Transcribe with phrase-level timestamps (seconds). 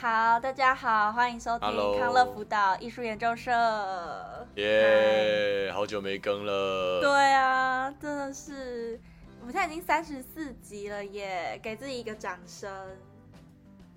[0.00, 1.68] 好，大家好，欢迎收听
[1.98, 3.52] 康乐辅导艺术研究社。
[4.54, 7.02] 耶，好久没更了。
[7.02, 8.98] 对啊，真的是，
[9.40, 12.72] 我们现在已经三十四集了耶，给自己一个掌声。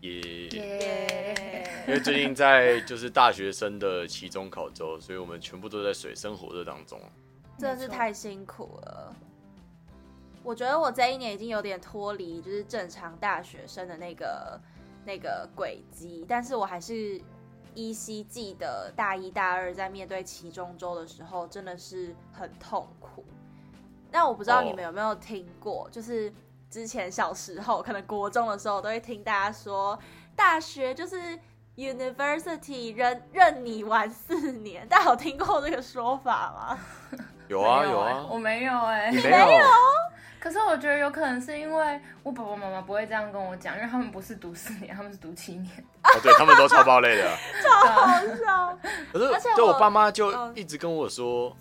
[0.02, 0.20] 耶
[0.50, 7.00] 耶，因为最近在就是大学生的期中考周，所以我们全部都在水深火热当中，
[7.58, 9.16] 真的是太辛苦了。
[10.44, 14.60] 我觉得我这一年已经有点脱离，就是正常大学生的那个。
[15.06, 17.22] 那个轨迹，但是我还是
[17.74, 23.24] 依稀记得大一、大二在面对期中周的时候，真的是很痛苦。
[24.12, 25.92] 那我不知道你们有没有听过，oh.
[25.92, 26.32] 就是
[26.70, 29.98] 之前小时候，可能国中的时候，都会听大家说，
[30.36, 31.18] 大学就是
[31.76, 34.88] university，任任你玩四年。
[34.88, 36.80] 大家有听过这个说法吗？
[37.50, 39.66] 有啊，有啊，我没有哎、欸，你没有。
[40.44, 45.74] 可是我觉得有可能是因为我爸爸妈妈不会这样跟我讲，因为他们不是读四年，他们是读七年。
[46.04, 47.32] 哦，对，他们都超爆累的，
[47.64, 48.78] 超好笑。
[49.14, 51.56] 可是，就我爸妈就一直跟我说，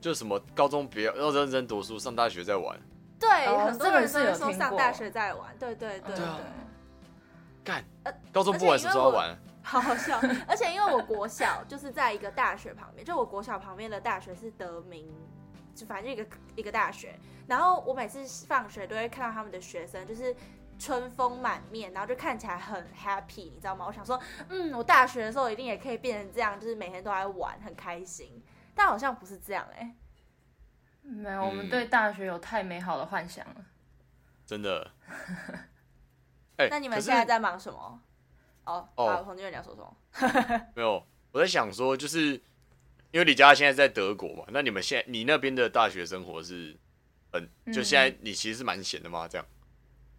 [0.00, 2.78] 就什么高中不要要认真读书，上大学再玩。
[3.18, 5.52] 对，很多人是有说上大学再玩。
[5.58, 6.24] 对对对对。
[7.64, 7.84] 干，
[8.32, 9.36] 高中不玩，什么时候玩？
[9.64, 10.16] 好好笑。
[10.46, 15.12] 而且因为我国小就是在一个大学旁边，就我国小旁边的大学是德明。
[15.78, 16.26] 就反正一个
[16.56, 20.34] 一个大学，然后我每次放学都会看到他们的学生，就是
[20.76, 23.84] 春风满面，然后就看起来很 happy，你知道吗？
[23.86, 28.42] 我想说，嗯，我大学的时候一定也可以变成这样，就是每天都在玩，很开心。
[28.74, 29.96] 但好像不是这样哎、欸，
[31.02, 33.66] 没有，我们对大学有太美好的幻想了，嗯、
[34.44, 34.90] 真的。
[36.56, 38.02] 欸、 那你们现在在忙什么？
[38.64, 39.96] 哦哦，彭俊你要说什么？
[40.74, 42.42] 没有，我在想说，就是。
[43.10, 46.76] 因为李佳现在在德国嘛，那你们现在你那边的大学生活是，
[47.32, 49.26] 嗯，就现在你其实是蛮闲的吗？
[49.26, 49.46] 这样？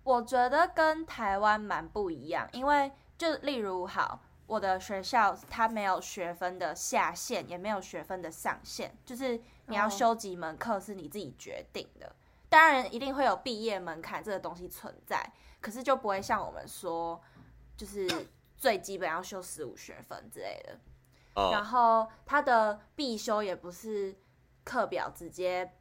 [0.03, 12.15] 我觉得跟台湾蛮不一样，因为就例如好，我的学校它没有学分的下限，也没有学分的上限，就是你要修几门课是你自己决定的。
[12.49, 17.21] 当然一定会有毕业门槛这个东西存在，可是就不会像我们说，
[17.77, 18.09] 就是
[18.57, 20.79] 最基本要修十五学分之类的。
[21.51, 24.15] 然后他的必修也不是
[24.63, 25.71] 课表直接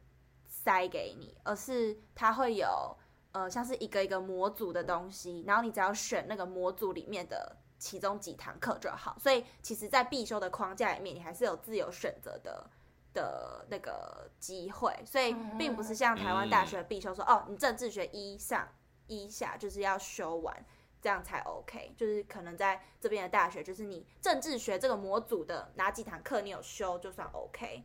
[0.47, 2.97] 塞给你，而是他会有
[3.31, 9.15] 呃像是一个一个模组的东西，然后你只要选那个模组里面的其中几堂课就好。
[9.19, 12.69] 所以其实，在必修的框架里面，你还是有自由选择的
[13.13, 14.93] 的那个机会。
[15.05, 18.67] 所以并不是像台湾大学必修说，哦，你政治学一上
[19.07, 20.65] 一下就是要修完。
[21.01, 27.83] 这样才 OK，就是可能在这边的大学，就是你政治学这个模组的哪几堂课你有修就算 OK。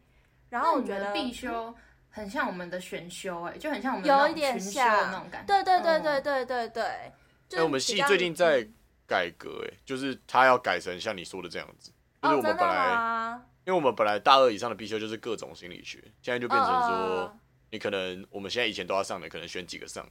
[0.48, 1.74] 然后我觉得必修
[2.10, 5.52] 很像我们的选修，哎，就很像我们有一点像那种感觉。
[5.52, 6.82] 对对对对对对对。
[6.82, 8.66] 哎、欸，我们系最近在
[9.06, 11.92] 改革，哎，就是他要改成像你说的这样子，
[12.22, 17.36] 就是我们本来，哦、因为我们本来大二以上的必修就是各种心理学，现在就变成说，
[17.70, 20.08] 你可能我们现在以前都要上的，可能选几个上，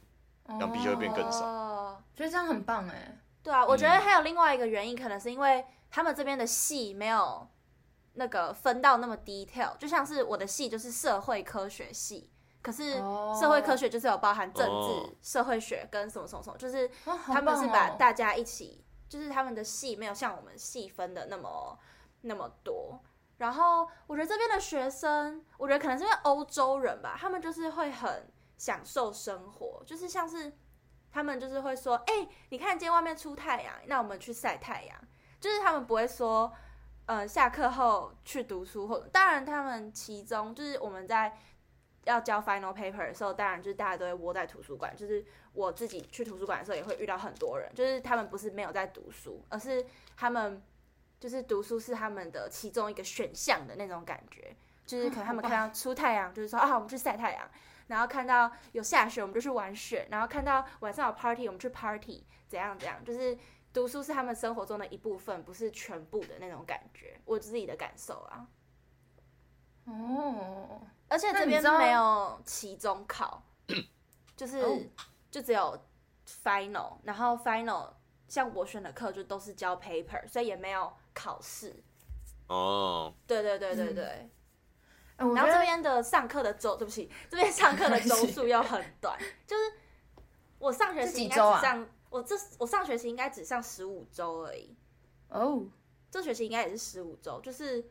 [0.60, 1.42] 让必修会变更少。
[2.14, 7.44] 哦觉得这样很棒哎，对啊，我觉得还有另外一个原因，可能是因为他们这边的系没有
[8.12, 12.30] 那个分到那么 detail，就像是我的系就是社会科学系，
[12.62, 12.92] 可是
[13.40, 15.10] 社会科学就是有包含政治、oh.
[15.20, 21.76] 社会学跟什么什么什么，就是他们是把大家一起，就是他们的系没有像我们细分的那么
[22.20, 23.00] 那么多。
[23.38, 30.56] 然后我觉得这边的学生，我觉得可能是因为欧洲人吧，他们就是会很享受生活，就是像是。
[31.14, 34.98] 他们就是会说，哎、你看今天外面出太阳，那我们去晒太阳。
[35.38, 36.52] 就是他们不会说，
[37.06, 41.38] 呃，下课后去读书，或当然他们其中就是我们在
[42.02, 44.92] 要交 final paper 的时候，当然就是大家都会窝在图书馆。
[44.96, 49.86] 就是我自己去图书馆的时候也会遇到很多人，就是他们不是没有在读书，而是
[50.16, 50.60] 他们
[51.20, 54.52] 就是读书是他们的其中一个选项的那种感觉。
[54.84, 57.48] 就是可能他们看到出太阳，就是说啊，我们去晒太阳。
[57.86, 63.04] 然后看到有下雪，我们就去玩雪；然后看到晚上有 party，我们去 party，怎样怎样？
[63.04, 63.36] 就是
[63.72, 67.20] 读书是他们生活中的一部分，不是全部的那种感觉。
[67.24, 68.46] 我自己的感受啊。
[69.84, 73.42] 哦，而且这边没有期中考，
[74.34, 74.80] 就是、哦、
[75.30, 75.78] 就只有
[76.26, 76.96] final。
[77.02, 77.92] 然后 final
[78.26, 81.82] 像我选的课就都是交 paper，所以也没有考试。
[82.48, 84.04] 哦，对对对对对。
[84.04, 84.30] 嗯
[85.16, 89.62] 然后这边的上课的周，对不起，这边上课的周数又很短， 就是
[90.58, 94.76] 我上学期应该只上，我这我上学期应该只上十五周而已。
[95.28, 95.64] 哦，
[96.10, 97.84] 这学期应该也是十五周，就是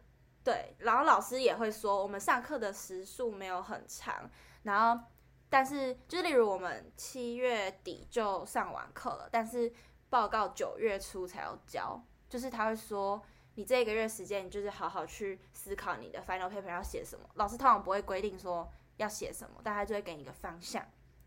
[0.43, 0.75] 对。
[0.79, 4.29] 然后老师也会说，我们上课的时数没有很长，
[4.63, 5.03] 然后
[5.49, 9.71] 但是就是例如我们七月底就上完课了，但是
[10.09, 13.21] 报告九月初才要交，就是他会说
[13.55, 17.29] 你这一个月时间，你就是好好去思考你的 final paper 要写什么。
[17.35, 20.85] 老师通常不会规定说要写什么，但他就会给你一个方向，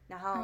[0.09, 0.37] 然后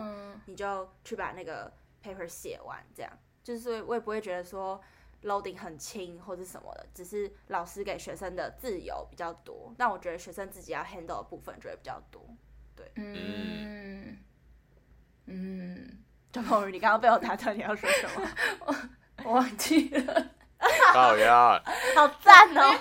[0.46, 2.84] 你就去把那个 paper 写完。
[2.94, 3.12] 这样
[3.42, 4.80] 就是我也不会觉得说
[5.22, 12.22] loading 很轻或者什么的，只是老师给学生的自由比较多，但我觉得学生自己要 handle 的部分就会比较多。
[12.76, 14.18] 对，嗯
[15.26, 15.98] 嗯。
[16.32, 18.26] 周鹏宇，你刚刚被我打断，你要说什么？
[18.64, 18.74] 我
[19.24, 20.30] 我忘记了。
[20.94, 21.60] 好呀，
[21.96, 22.78] 好赞哦！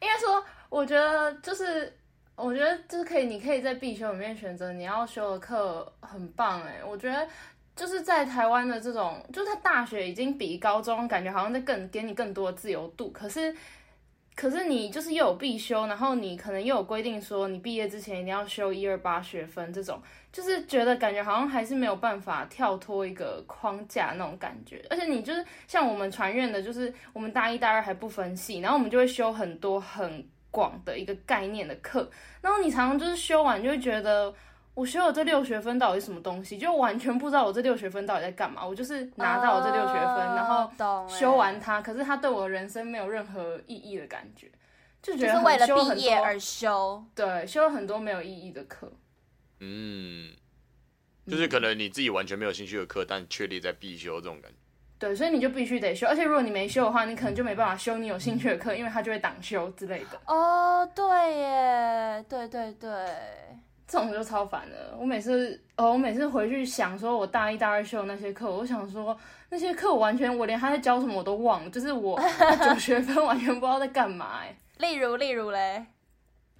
[0.00, 1.96] 应该说，我觉得就是，
[2.36, 6.80] 我觉得就是可以，你可以在必修里面选择你要修的课，很棒哎！
[6.84, 7.26] 我觉得
[7.76, 13.54] 就是在台湾的这种，就是他大学已经比高中感觉好像在更给你更多的自由度，可是。
[14.34, 20.00] 可是你就是又有必修，然后你可能又有规定说你毕业之前一定要修一二八学分，这种
[20.32, 24.82] 就是觉得感觉好像还是没有办法跳脱一个框架那种感觉。
[24.88, 32.10] 而且你就是像我们传院的，就是我们大一、大二还不分系，然后我们就会修很多很广的一个概念的课，
[32.40, 34.34] 然后你常常就是修完就会觉得。
[34.80, 36.56] 我修了这六学分到底是什么东西？
[36.56, 38.66] 就完全不知道我这六学分到底在干嘛。
[38.66, 44.50] 我就是拿到了这六学分，呃、然后修完它，可是它对我的人生没有任何意义的感觉，
[45.02, 47.04] 就觉得就是为了毕业而修。
[47.14, 48.90] 对，修了很多没有意义的课。
[49.58, 50.32] 嗯，
[51.26, 54.56] 就是可能你自己完全没有兴趣的课，但确立在必修这种感觉。
[54.98, 60.18] 对，所以你就必须得修，而且如果你没修的话，你可能就没办法修你有兴趣的课，因为它就会挡修之类的。
[60.26, 62.90] 哦，对耶，对对对。
[63.90, 64.94] 这种就超烦的。
[64.96, 72.16] 我每次，哦，我每次回去想说，我大一、大二修的那些课，我想说那些课我完全，我连他在教什么我都忘了，就是我
[72.64, 74.38] 九学分完全不知道在干嘛。
[74.42, 75.84] 哎，例如，例如嘞，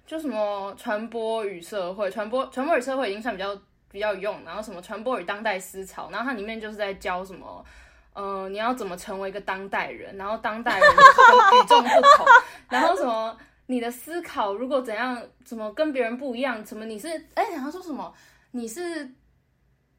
[0.05, 3.57] 就什么传播与社会，传播传播与社会已经算比较
[3.89, 7.63] 比较有用，然后什么传播与当代思潮，然后它里面就是在教什么，
[8.11, 12.25] 嗯、呃，你要怎么成为一个当代人，然后当代人 与众不同，
[12.69, 13.37] 然后什么。
[13.67, 16.63] 你的思考如果怎样，怎么跟别人不一样？
[16.63, 17.43] 怎么你是哎？
[17.51, 18.13] 然后说什么？
[18.51, 19.09] 你是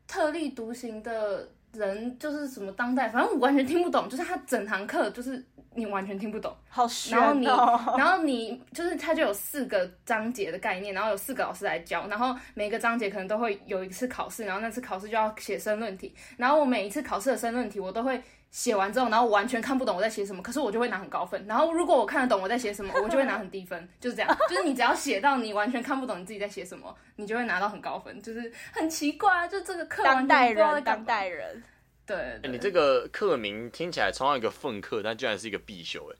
[0.07, 3.09] 特立独行的人，就是什么当代？
[3.09, 4.09] 反正我完全听不懂。
[4.09, 5.43] 就是他整堂课就是
[5.75, 6.55] 你完全听不懂。
[6.69, 7.21] 好玄哦。
[7.23, 7.47] 然后你，
[7.97, 18.23] 然后你就是他就有四个章节的概念，然后有四个老师来教，然后每个章节可能都会有一次考试，然后那次考试就要写申论题，然后我每一次考试的申论题我都会。
[18.53, 21.43] 写完之后，然后我完全看不懂我在写什么，可是我就会拿很高分。
[21.49, 24.39] 然后如果我看得懂我在写什么，我就会拿很低分，就是这样。
[24.47, 28.21] 就是你只要写到你完全看不懂你自己在写什么，你就会拿到很高分。
[28.21, 31.63] 就是很奇怪啊，就这个课当代人，当代人。
[32.05, 36.17] 对，对，你这个课名听起来超像一个粪课，但居然是一个必修哎。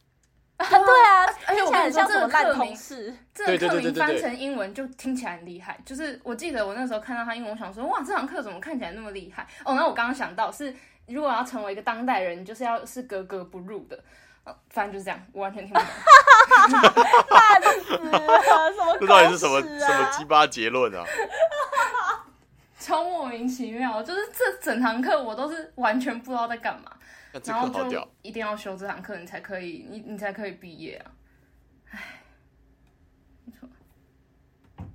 [0.71, 5.79] 对啊，而且我跟你说这个烂同事，这个课名翻成英文就听起来很厉害。
[5.85, 9.47] 就是我记得我那时候看到他英文，我想说哇，这堂课怎么看起来那么厉害？
[9.67, 10.75] 哦，那我刚刚想到是。
[11.07, 14.03] 如果要成为一个当代人，你就是要是格格不入的，
[14.71, 15.89] 反正就是这样，我完全听不懂。
[17.31, 18.97] 烂死了，什么？
[19.01, 21.05] 这到底是什么 什么鸡巴结论啊？
[22.79, 26.91] 超莫名其妙，就是这整堂课我都是完全不知道在干嘛，
[27.45, 31.13] 然后就一定要修这堂课，你才可以，你你才可以毕业啊！
[31.91, 32.23] 唉，
[33.45, 33.69] 没错。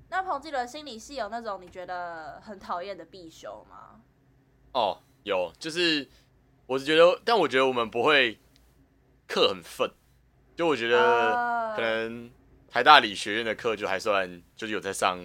[0.09, 4.01] 那彭继伦心理系有那种你觉得很讨厌的必修吗？
[4.73, 4.99] 哦。
[5.27, 6.07] 有，就是
[6.65, 8.39] 我是觉得，但我觉得我们不会
[9.27, 9.91] 课很粪，
[10.55, 12.31] 就我觉得可能
[12.69, 15.19] 台大理学院的课就还算就是有在上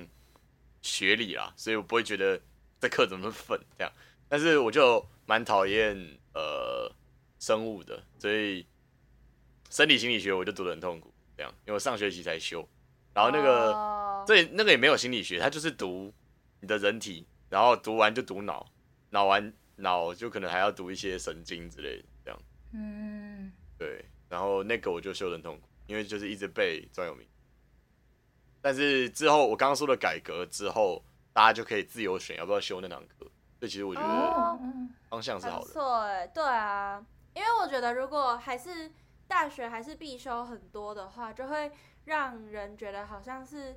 [0.83, 2.41] 学理啦，所以我不会觉得
[2.81, 3.93] 这课怎么那么粪这样。
[4.29, 5.97] 但是我就蛮讨厌
[6.35, 6.91] 呃
[7.39, 8.67] 生物的，所以
[9.71, 12.69] 生理心理学我就读的很痛苦这样，因为我上学期才修，
[13.15, 16.13] 然后那个这那个也没有心理学，它就是读
[16.61, 18.69] 你的人体，然后读完就读脑，
[19.11, 19.53] 脑完。
[19.83, 22.41] 脑就可能还要读一些神经之类的，这样。
[22.73, 24.05] 嗯，对。
[24.29, 27.27] 然后那个我就修得很痛苦，因为就是一直背专有名。
[28.63, 33.31] 但是之后我刚刚说的改革之后，大家就可以自由选要不要修那堂课。
[33.59, 34.59] 所以其实我觉得
[35.11, 35.67] 方向是好的。
[35.67, 38.91] 错哎，对啊，因为我觉得如果还是
[39.29, 41.71] 大学还是必修很多的话，就会
[42.07, 43.77] 让人觉得好像是。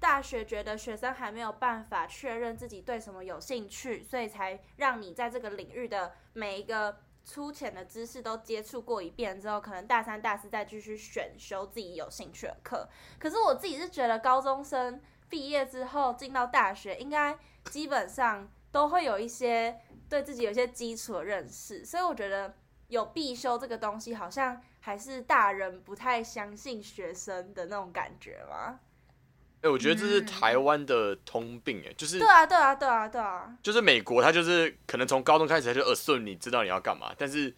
[0.00, 12.88] 大学觉得学生还没有办法确认自己对什么有兴趣，所以才让你在这个领域的每一个粗浅的知识都接触过一遍之后，可能大三、大四再继续选修自己有兴趣的课。
[13.18, 22.54] 可是我自己是觉得，高中生毕业之后进到大学，应该基本上都会有一些对自己有一些基础的认识，所以我觉得
[22.86, 28.80] 有必修这个东西，好像还是大人不太相信学生的那种感觉嘛。
[29.60, 37.56] 哎，我觉得这是台湾的通病，哎，就是对啊，对啊，对啊，对啊，就是美国，他就是可能从高中开始他就耳顺，你知道你要干嘛，但是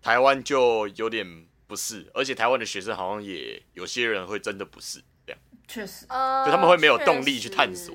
[0.00, 7.94] 台湾就有点不是，而且台湾的学生好像也有些人会真的不是这样，确实，呃，就他们会没有动力去探索。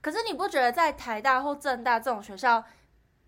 [0.00, 2.64] 可是你不觉得在台大或政大这种学校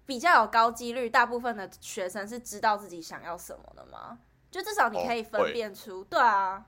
[0.07, 4.19] 比较有高几率，大部分的学生是知道自己想要什么的吗？
[4.51, 6.65] 就至少你可以分辨出，哦、对啊。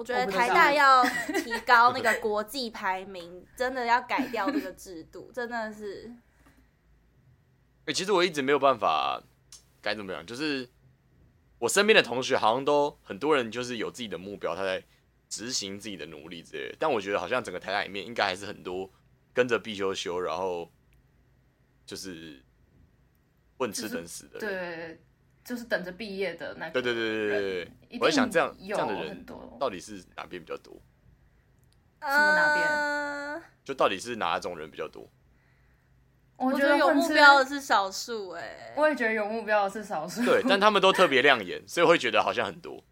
[0.00, 6.10] 我觉得台大 要提高那个国际排名， 真的要改掉这个制度， 真的是。
[7.80, 9.22] 哎、欸，其实我一直没有办法
[9.82, 10.66] 该怎么样，就是
[11.58, 14.82] 我身边的同学好像都很多人就是有自己的目标，他在
[15.28, 16.76] 执行自己的努力之类的。
[16.78, 18.90] 但我觉得好像整个台大里面应该还是很多
[19.34, 20.72] 跟着必修修，然后
[21.84, 22.42] 就是
[23.58, 24.40] 混吃等死的。
[24.40, 24.98] 对。
[25.44, 29.24] 就是等着毕业的那对对对对对对，我在想这样这样的人
[29.58, 30.74] 到底是哪边比较多？
[32.02, 33.42] 什么哪边？
[33.64, 35.08] 就到底是哪种人比较多？
[36.36, 40.24] 我觉得有目标的是少数哎，我也觉得有目标的是少数。
[40.24, 42.82] 对，但他们都特别亮眼，所以会觉得好像很多。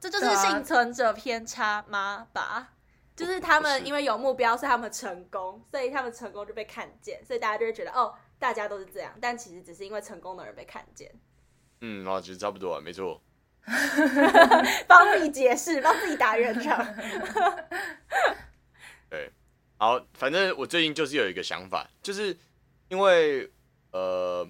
[0.00, 2.28] 这就是幸存者偏差吗？
[2.32, 2.72] 吧，
[3.14, 11.12] 就是他们因为有目标，所以他们成功，所以他们成功就被看见，所以大家就会觉得哦，大家都是这样，但其实只是因为成功的人被看见。
[11.80, 13.22] 嗯，啊，其实差不多啊，没错。
[14.88, 16.84] 帮自己解释，帮自己打圆场。
[19.08, 19.30] 对，
[19.76, 22.36] 好，反正我最近就是有一个想法，就是
[22.88, 23.50] 因为
[23.92, 24.48] 呃，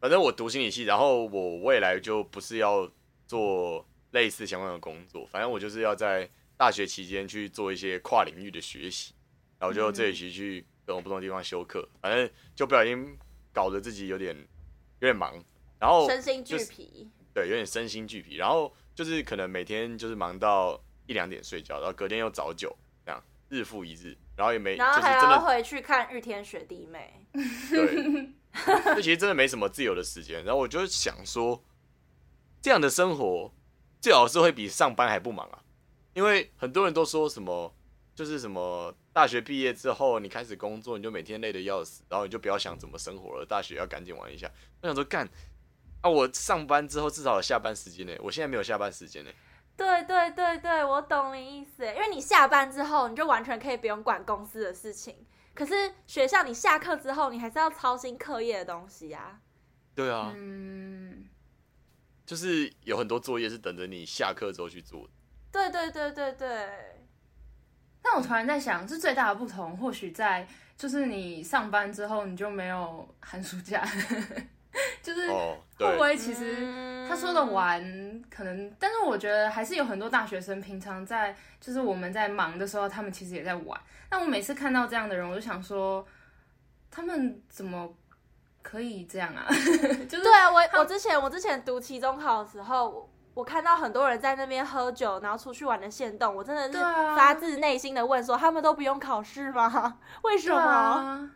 [0.00, 2.90] 反正我读心理系，然后我未来就不是要
[3.26, 9.14] 做类似相关的工作，反正我就是要在大学期间去做一些跨领域的学习，
[9.58, 13.18] 然后就这学期去各种不同的地方修课，反正就不小心
[13.52, 14.36] 搞得自己有点
[15.00, 15.42] 有点忙。
[15.80, 18.36] 然后、身心俱疲，对，有点身心俱疲。
[18.36, 27.26] 然后就是可能每天就是忙到一两点睡觉，然后隔天又早九，这样日复一日，然后也没，然后还要回去看日天雪地妹。
[27.70, 28.30] 对，
[28.94, 30.44] 这其实真的没什么自由的时间。
[30.44, 31.64] 然后我就想说，
[32.60, 33.50] 这样的生活
[34.02, 35.62] 最好是会比上班还不忙啊，
[36.12, 37.74] 因为很多人都说什么，
[38.14, 44.50] 就是什么大学毕业之后你开始工作，你就每天累得要死，然后你就不要想怎么生活了，大学要赶紧玩一下。
[44.82, 45.26] 我想说干。
[46.02, 46.10] 啊！
[46.10, 49.30] 我上班之后至少有下班时间呢，我现在没有下班时间呢。
[49.76, 55.26] 对对对对，我懂你意思，因为你下班之后，你就完全可以不用管公司的事情。
[55.54, 59.40] 可是学校，你下课之后，你还是要操心课业的东西啊。
[59.94, 61.28] 对啊，嗯，
[62.24, 65.08] 就是有很多作业是等着你下课之后去做。
[65.52, 66.68] 对对对对对。
[68.02, 73.86] 但我突然在想，这最大的不同，或许在就是你上班之后，你就没有寒暑假。
[75.02, 77.80] 就是会不会其实他说的玩
[78.30, 83.80] 可能，但是我觉得还是有很多大学生平常在就是我们在忙的时候，他们其实也在玩。
[84.08, 86.06] 但我每次看到这样的人，我就想说，
[86.90, 87.88] 他们怎么
[88.62, 89.46] 可以这样啊？
[90.08, 96.78] 就是对啊，我我之前我之前读期中考的时候，我看到很多人在那边喝酒，然后出去玩的线动，我真的是
[97.16, 99.98] 发自内心的问说，他们都不用考试吗？
[100.22, 101.30] 为什么？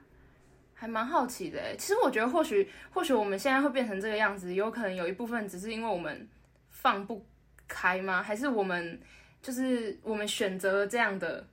[0.85, 6.29] 还蛮好奇的，其实我觉得或许或许我们现在会变成这个样子，有可能有一部分只是因为我们
[6.69, 7.25] 放不
[7.67, 8.23] 开吗？
[8.23, 9.01] 还是我们
[9.41, 11.49] 就是我们选择了这样的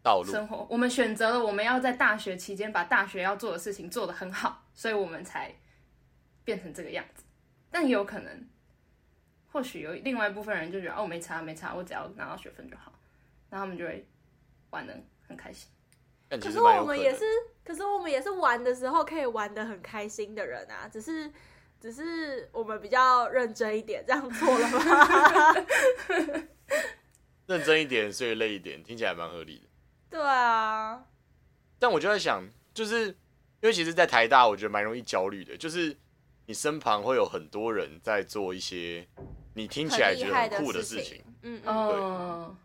[0.00, 5.52] 道路生活，我们选择了我们要在大学期间把大学要做的事情做得很好，所以我们才
[6.44, 7.24] 变成这个样子。
[7.68, 8.48] 但也有可能，
[9.50, 12.92] 或许有另外一部分人就觉得哦，没差没差，我只要拿到学分就好，
[13.50, 14.06] 然后他们就会
[14.70, 15.68] 玩的很开心。
[16.40, 17.24] 可是我们也是。
[17.64, 21.30] 可是我们也是玩的时候可以玩得很开心的人啊，只是
[21.80, 25.54] 只是我们比较认真一点，这样做了吗？
[27.46, 29.68] 认真一点，所以累一点，听起来蛮合理的。
[30.10, 31.04] 对啊，
[31.78, 32.42] 但我就在想，
[32.74, 33.14] 就是因
[33.60, 35.96] 为其实，在台大，我觉得蛮容易焦虑的，就是
[36.46, 39.06] 你身旁会有很多人在做一些
[39.54, 41.96] 你听起来觉得很酷的事情，嗯嗯，对，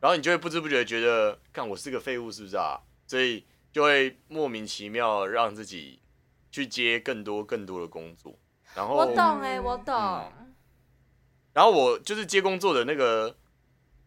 [0.01, 2.81] 然后你就会不知不觉觉得，看我是个废物，是不是啊？
[3.05, 3.45] 所以。
[3.77, 5.99] 就会莫名其妙让自己
[6.49, 8.35] 去接更多更多的工作，
[8.73, 10.55] 然后我懂哎、欸，我懂、嗯。
[11.53, 13.35] 然后我就是接工作的那个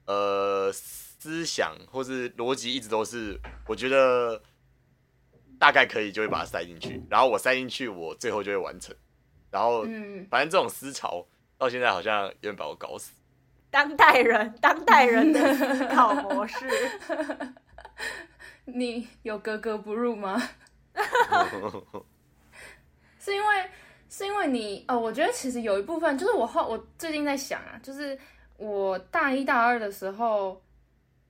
[0.07, 4.43] 呃思想或是逻辑一直都是，我觉得
[5.57, 8.93] 大概可以就会把它塞进去，然后我塞进去，我最后就会完成。
[9.53, 9.85] 然后
[10.29, 11.25] 反正这种思潮
[11.57, 13.13] 到现在好像有点把我搞死。
[13.71, 16.57] 当代人，当代人的 思考模式。
[18.65, 20.41] 你有格格不入吗？
[23.19, 23.65] 是因为
[24.09, 28.19] 是因为你哦，我觉得其实有一部分就是我后我最近在想啊，就是
[28.57, 30.61] 我大一大二的时候，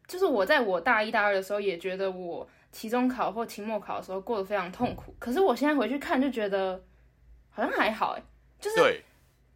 [0.07, 5.15] 就是我在我大一大二的时候也觉得我期中考或期末考的时候过得非常痛苦。
[5.19, 6.81] 可是我现在回去看就觉得
[7.51, 8.23] 好像还好哎，
[8.61, 9.03] 就是对，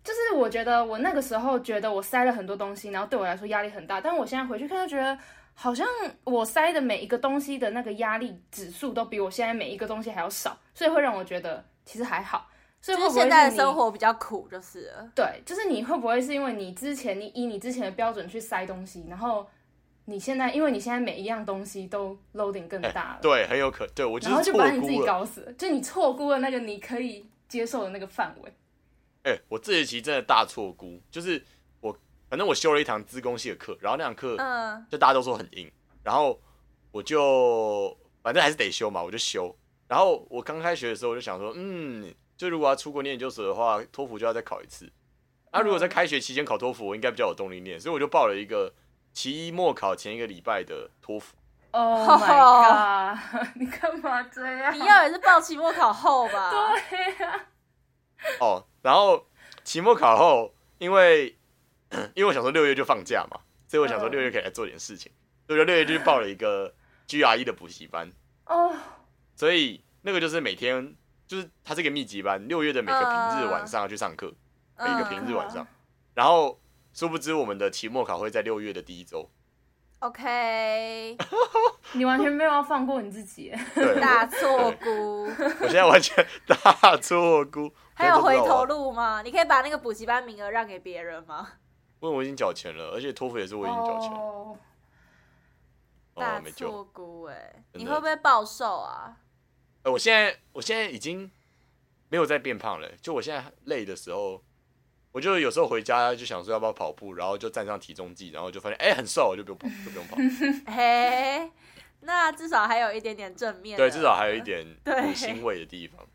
[0.03, 4.01] 就是我觉得我那个时候觉得我塞了很多东西，然后对我来说压力很大。
[4.01, 5.17] 但是我现在回去看就觉得
[5.55, 5.87] 好像
[6.25, 12.49] 我塞的每一个东西的那个压力指数都比我现在每一个东西还要少，所以会让我觉得其实还好。
[12.81, 14.93] 所以会不会是现在的生活比较苦，就是。
[15.15, 19.49] 对，就是你会不会是因为你之前你以你之前的标准去塞东西，然后
[20.05, 28.53] 你现在因为你现在每一样东西都 loading 更大了，对，很有可对我就然后就把你自己搞死了，就你错估了那个你可以接受的那个范围。
[29.23, 31.43] 哎、欸，我这学期真的大错估，就是
[32.35, 35.71] 反正我修了一堂资工系的课，然后那堂课嗯，就大家都说很硬，
[36.03, 36.37] 然后
[36.91, 39.55] 我就反正还是得修嘛，我就修。
[39.87, 42.13] 然后我刚开学的时候我就想说，嗯。
[42.37, 44.91] 就如果要出国念研究所的话，托福就要再考一次。
[45.53, 48.75] 那、啊、如果在开学期间考托福，我应该比较有动力念，所以我就报了一个
[49.13, 51.37] 期末考前一个礼拜的托福。
[51.71, 53.19] Oh my god！
[53.55, 54.75] 你干嘛这样？
[54.75, 56.51] 你要也是报期末考后吧？
[56.91, 57.47] 对呀、啊。
[58.41, 59.25] 哦，然后
[59.63, 61.39] 期末考后，因为
[62.15, 65.13] 因为我想说六月就放假嘛，所以我想说六月可以来做点事情，
[65.47, 66.75] 所以我就六月就去报了一个
[67.09, 68.11] GRE 的补习班。
[68.47, 68.69] 哦。
[68.69, 68.77] Oh.
[69.37, 70.97] 所以那个就是每天。
[71.27, 74.31] 就是它是一个密集班，六月的每个平日晚上要去上课，
[74.79, 75.67] 每个平日晚上。
[76.13, 76.61] 然后
[76.93, 79.31] 殊不知我们的期末考会在六月的第一周。
[80.01, 81.17] OK，
[81.97, 83.51] 你完全没有要放过你自己，
[83.99, 85.25] 大错估。
[85.25, 87.73] 我现在完全大错估。
[87.95, 89.23] 还有回头路吗？
[89.23, 91.53] 你可以把那个补习班名额让给别人吗？
[92.05, 94.19] 因为我已经缴钱了，而且托福也是我已经缴钱了。
[94.19, 94.57] Oh,
[96.15, 99.17] 大错估哎，你会不会暴瘦啊？
[99.85, 101.31] 呃，我现在我现在已经
[102.11, 102.89] 没有在变胖了。
[103.01, 104.43] 就我现在累的时候，
[105.13, 110.17] 我就有时候回家就想说要不要跑步，然后就站上体重计，然后就发现哎、欸、很瘦，我就不用跑，就不用跑。
[110.71, 111.51] 嘿，
[112.01, 113.79] 那至少还有一点点正面。
[113.79, 116.07] 对，至少还有一点 对欣慰的地方。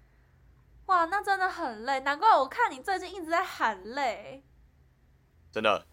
[0.85, 4.43] 哇，那真的很累，难怪我看你最近一直在喊累。
[5.51, 5.85] 真的？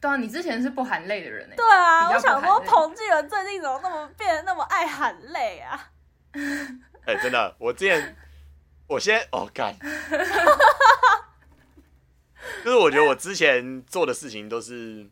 [0.00, 1.56] 对啊，你之前是不喊累的人哎。
[1.56, 5.90] 对啊，我想说彭季伦最近怎么那么变得那么爱喊累啊？
[7.06, 8.16] 哎、欸，真的，我之前，
[8.86, 9.74] 我先哦干，
[12.64, 15.08] 就是我觉得我之前做的事情都是，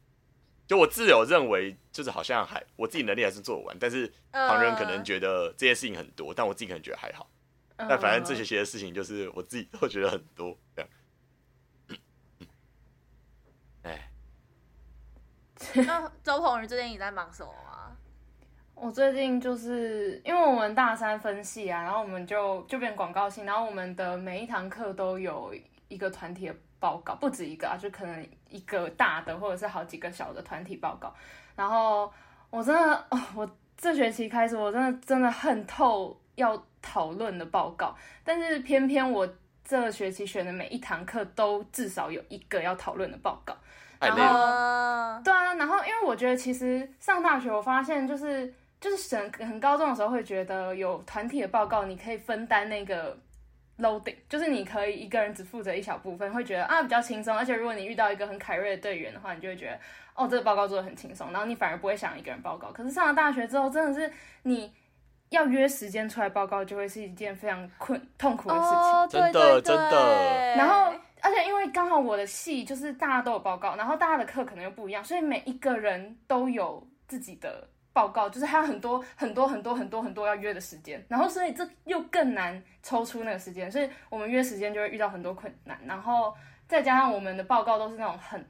[0.67, 7.29] 就我自有认为，就是好像还我自己能力还是做完，但是旁人可能觉得这件事情很多，但我自己可能觉得还好。
[7.77, 10.91] 但反正这些些的事情，就是我自己都觉得很多这样。
[13.83, 14.11] 哎，
[15.87, 17.53] 那周鹏宇最近你在忙什么？
[18.75, 25.55] 我最近就是因为我们大三分系啊，然后我们就就变广告系，然后我们的每一堂课都有
[25.89, 31.15] 一个团体的报告，不止一个啊，就可能一个大的或者是好几个小的团体报告。
[31.55, 32.13] 然后
[32.51, 37.95] 我真的，哦，我这学期开始，我真的真的恨透要讨论的报告，
[38.25, 39.29] 但是偏偏我
[39.65, 43.57] 这学期选的每一堂课都至少有一个要讨论的报告。
[44.09, 48.53] 然后，对啊，然后因为我觉得其实上大学，我发现就是。
[48.83, 53.17] 就是很很高中的时候会觉得有团体的报告，你可以分担那个
[53.79, 57.37] loading，就是你可以一个人只负责一小部分，会觉得啊比较轻松。
[57.39, 59.79] 而且如果你遇到一个很凯瑞的队员的话，你就会觉得
[60.17, 62.73] 哦这个报告做的很轻松，然后你反而不会想一个人报告。
[62.73, 64.13] 可是上了大学之后，真的是
[64.43, 64.73] 你
[65.29, 68.69] 要约时间出来报告，就会是一件非常困痛苦的事情。
[68.69, 70.57] 哦、对对对真的真的。
[70.57, 77.69] 然后而且因为刚好我的戏就是大家都有报告，然后大家的课可能又不一样，所以每一个人都有自己的。
[77.95, 86.35] 报告就是还有很多很多很多很多很多要约的时间，然后所以这又更难抽出那个时间，所以我们约时间就会遇到很多困难，然后
[86.67, 88.43] 再加上我们的报告都是那种很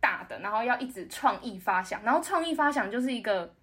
[0.00, 3.54] 大的，然后要一直创意发想，然后创意发想就是一个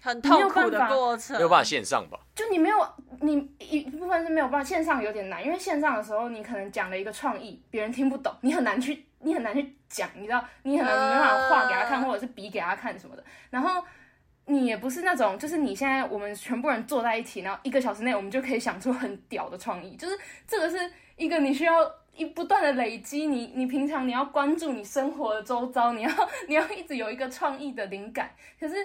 [0.00, 2.18] 很痛苦的过程，没有办法线上吧？
[2.34, 2.76] 就你没有
[3.20, 13.82] 你一部分是没有办法线上有点难，因为线上的时候你可能讲了一个创意，别人听不懂，你很难去你很难去讲，你知道你很难你没办法画给他看，或者是比给他看什么的，然后。
[14.48, 26.10] 你也不是那种，就是你现在我们全部人坐在一起，然后一个小时内我们就可以想出很屌的创意，就是这个是一个你需要一不断的累积，你你平常你要关注你生活的周遭，你要
[26.46, 28.30] 你要一直有一个创意的灵感，
[28.60, 28.76] 可是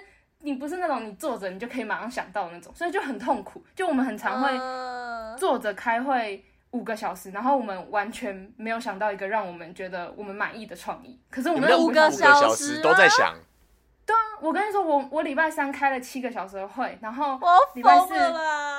[0.43, 3.63] 你不是那种你坐着你就可以马上想到的那种，所以就很痛苦。
[3.75, 13.35] 就我们很常会坐着开会五个小时，然后我们完全没有想到一个让我们觉得我们满意的创意，可是我们五个小时都在想。
[14.03, 17.39] 对啊，我跟你说，我我礼拜三开了七个小时的会，然后
[17.75, 18.13] 礼拜四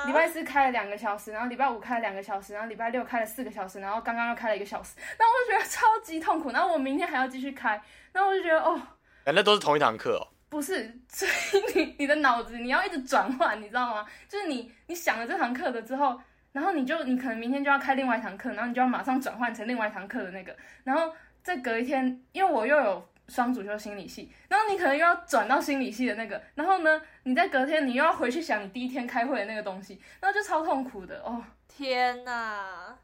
[0.05, 6.51] 礼拜四开了两个小时，然后礼拜五开了两个小时，然后礼拜六开了四个小时，然后刚刚又开了一个小时，那我就觉得超级痛苦。
[6.51, 8.79] 然后我明天还要继续开，那我就觉得哦，
[9.23, 10.27] 哎，那都是同一堂课哦。
[10.53, 14.05] 不是， 所以你你的脑子你要一直转换，你知道吗？
[14.29, 21.11] 就是你你想了这堂课的之后，然后你就你可能明天就要开另外一堂课，然后你就要马上转换成另外一堂课的那个，然后
[21.41, 31.43] 再隔一天，因为我又有双主修心理系，然后你可能又要转到心理系的那个，然后呢，你在隔天你又要回去想你第一天开会的那个东西，然后就超痛苦的哦。
[31.67, 32.95] 天哪！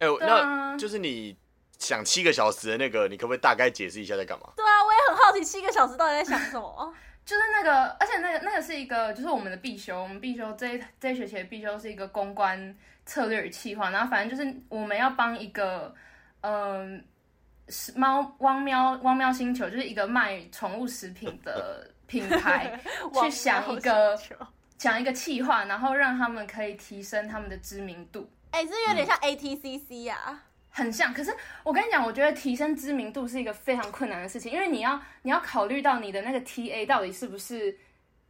[0.00, 1.34] 哎、欸，那就是你
[1.78, 4.52] 想七个小时的那个，你可不可以大概解释一下在干嘛？
[4.56, 6.94] 对啊，我也很好奇七个小时到底在想什么。
[7.24, 15.94] 就是那个，而且那个那个是一个，就是我们的必修，我们必修这这一学期的必修是一个公关策略与企划，然后反正就是我们要帮一个，
[16.40, 17.04] 嗯、
[17.66, 22.80] 呃，猫汪喵汪喵星球，就是一个卖宠物食品的 品牌，
[23.20, 24.18] 去想一个
[24.78, 28.30] 想一个企划，然后让他们可以提升他们的知名度。
[28.52, 30.44] 哎、欸，这有点像 ATCC 呀、啊。
[30.78, 37.76] 很像，可是我跟你讲，我觉得提升知名度是一个非常困难的事情，因为你要你要考虑到你的那个 TA 到底是不是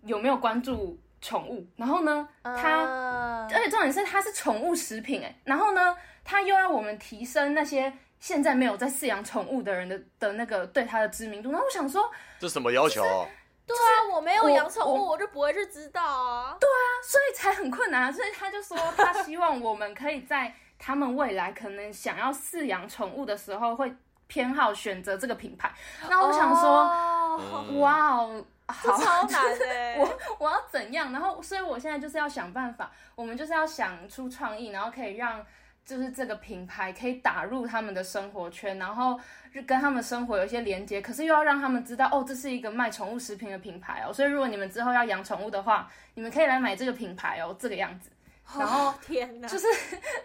[0.05, 3.55] 有没有关注宠物，然后呢，它、uh...
[3.55, 13.03] 而且重点是它是宠物食品哎，然后呢，它又要我们提升那些现在没有在饲养宠物的人的的那个对它的知名度，那我想说，这什么要求？
[13.67, 16.57] 对啊，我没有养宠物我，我就不会去知道啊。
[16.59, 20.55] 对啊，所以才很困难啊，所以他就说他希望我们可以在。
[20.79, 23.93] 他们未来可能想要饲养宠物的时候，会
[24.27, 25.73] 偏好选择这个品牌。
[26.09, 26.85] 那我想说
[27.33, 29.67] ，oh, 哇哦，好超难的。
[29.99, 31.13] 我我要怎样？
[31.13, 35.45] 然后，所以我现在就是要想办法，我们就是要想出创意，然后可以让
[35.85, 39.19] 就是这个品牌可以打入他们的生活圈，然后
[39.53, 41.01] 就跟他们生活有一些连接。
[41.01, 44.13] 可是又要让他们知道，哦，这是一个卖宠物食品的品牌哦。
[44.13, 48.11] 所以如果你们之后要养宠物的话，你们可以来买这个品牌哦，这个样子。
[48.57, 49.67] 然后天哪，就是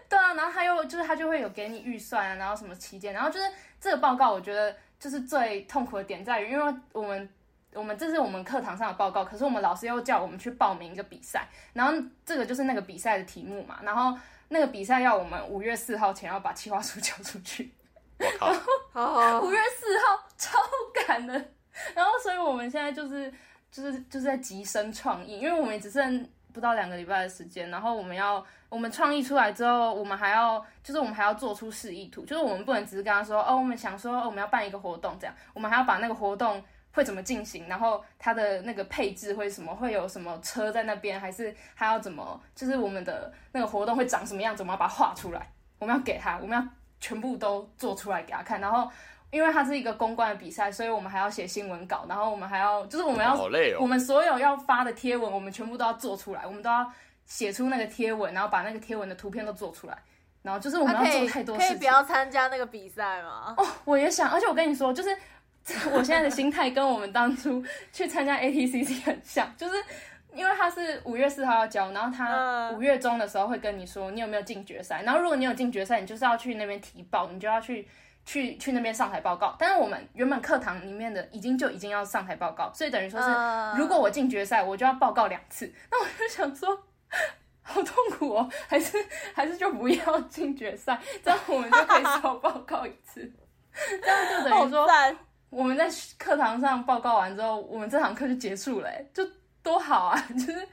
[0.08, 3.46] 对啊，然后他又就是他就会有给你预算啊，然后什么期间，然后就是
[3.78, 7.28] 这个报告，我觉得就是最痛苦的点在于，因为我们
[7.74, 11.92] 我们这是我们课堂上的报告，可是我们老师又叫我们去报名一个比赛，然后
[12.24, 17.70] 这个就是那个比赛的题目嘛，然后那个比赛要我们五月四号前要把企划书 交出去，
[18.18, 18.56] 我
[18.94, 20.58] 靠，五月四号超
[21.06, 21.34] 赶的，
[21.94, 23.30] 然后所以我们现在就是
[23.70, 26.26] 就是就是在急升创意，因为我们只剩。
[26.54, 36.62] 不到两个礼拜的时间，然后我们要我们创意出来之后，我们还要就是我们还要做出示意图，就是我们不能只是跟他说哦，我们想说，我们要办一个活动这样，我们还要把那个活动
[36.92, 46.64] 会怎么进行，然后它的那个配置会什么，会有什么车在那边，还是还要怎么，就是我们的那个活动会长什么样子，我们要把它画出来，我们要给他，我们要
[47.00, 48.88] 全部都做出来给他看，然后。
[49.34, 56.88] 因为它是一个公关的比赛，所以我们还要写新闻稿，然后我们还要就是我们要，好累哦，我们所有要发的贴文，我们全部都要做出来，我们都要
[57.26, 59.98] 写出那个贴文，然后把那个贴文的图片都做出来，
[60.42, 61.68] 然后就是我们要做太多事情。
[61.68, 63.52] 可以不要参加那个比赛吗？
[63.56, 65.10] 哦，我也想，而且我跟你说，就是
[65.90, 67.60] 我现在的心态跟我们当初
[67.92, 69.74] 去参加 ATCC 很像，就是
[70.32, 77.88] 因为他是五月四号要交，然后他五月中的时候会跟你说你有没有进决赛，然后如果你有进决赛，你就是要去那边提报，你就要去。
[78.26, 85.70] 去去那边上台报告，但是我们原本课堂里面的已经就已经要上台报告，所以等于说是，如果我进决赛，我就要报告两次。
[85.90, 86.74] 那我就想说，
[87.60, 88.96] 好痛苦哦，还是
[89.34, 93.30] 还是就不要进决赛，这样我们就可以少报告一次。
[93.74, 94.86] 这样就等于说，
[95.50, 95.86] 我们在
[96.18, 99.22] 课堂上报告完之后，我们这堂课就结束了，就
[99.62, 100.18] 多好啊！
[100.32, 100.66] 就是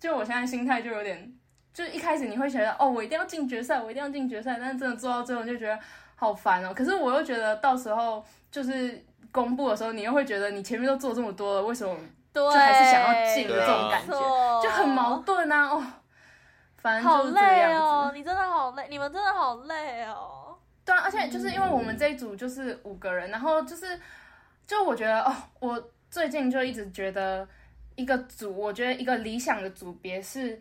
[0.00, 1.30] 就我现在心态就有点，
[1.74, 5.78] 就一开始你会觉得哦，我一定要进决赛，我一定要进决赛，但是真的做到最后就觉得。
[6.18, 6.72] 好烦哦！
[6.74, 11.94] 可是我又觉得到时候就是公布的时候，你又会觉得你前面都做这么多了，为什么
[12.32, 15.66] 就还是想要进的这种感觉，就很矛盾啊！
[15.68, 15.84] 哦，
[16.78, 17.78] 反正就是这个样子。
[17.78, 20.56] 好累哦，你真的好累，你们真的好累哦。
[20.82, 24.00] 对啊，而且就是因为我们这一组就是五个人，然后就是
[24.66, 27.46] 就我觉得哦，我最近就一直觉得
[27.94, 30.58] 一个组，我觉得一个理想的组别是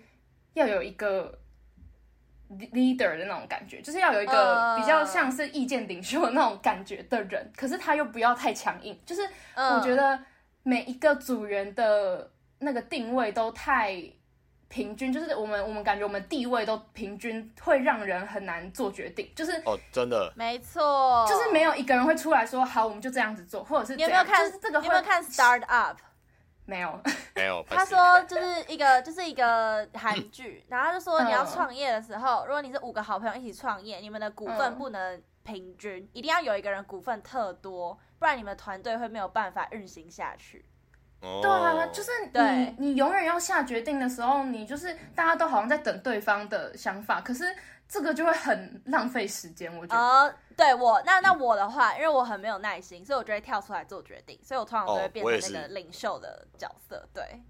[0.53, 1.39] 要有一个。
[2.73, 8.99] Leader 的那种感觉，就是要有一个比较像是意见领袖的那种感觉的人，可是他又不要太强硬。
[9.05, 9.21] 就是
[9.55, 10.19] 我觉得
[10.63, 13.95] 每一个组员的那个定位都太
[14.67, 19.31] 平均，就是我们我们感觉我们地位都平均，会让人很难做决定。
[19.35, 24.79] 就是哦，真的，没错，就是没有一个人会出来说好，我们就这样子做，或者是你有没有看、就是、这个？
[24.79, 25.97] 你有没有看 Start Up？
[26.65, 26.99] 没有，
[27.35, 27.63] 没有。
[27.69, 40.65] 他说就是一个就是一个韩剧，然后他就说你要创业的时候，如果你是五个好朋友一起创业，你们的股份不能平均，一定要有一个人股份特多，不然你们团队会没有办法运行下去。
[41.41, 47.45] 对啊，就是你你永远要下决定的时候，你就是大家都好像在等对方的想法，可是
[47.87, 49.75] 这个就会很浪费时间。
[49.77, 57.07] 我觉得，呃，对我那那我的话，因为我很没有耐心，所以我就会跳出来做决定，所以我通常都会变成那个领袖的角色。
[57.13, 57.41] 对，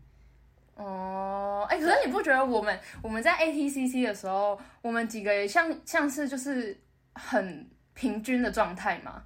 [0.75, 6.79] 哦，哎，可是你不觉得我们我们在 ATCC 的时候，我们几个也像像是就是
[7.13, 9.23] 很平均的状态吗？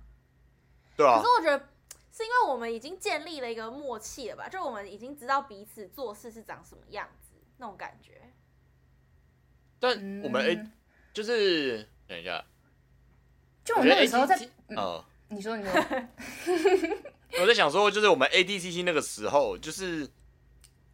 [0.96, 1.18] 对啊。
[1.18, 1.66] 可是我觉得
[2.12, 4.48] 是因为我们已经建立了一个默契了吧？
[4.48, 8.22] 就我们已经知道彼此做事是长什么样子，那种感觉。
[9.80, 9.92] 但
[10.22, 10.72] 我们 A、嗯、
[11.20, 12.42] 就是等一下，
[13.66, 14.38] 就我们那个时候在，
[14.70, 15.74] 嗯、呃，你说你说，
[17.42, 20.08] 我在想说，就是我们 ADCC 那个时候，就是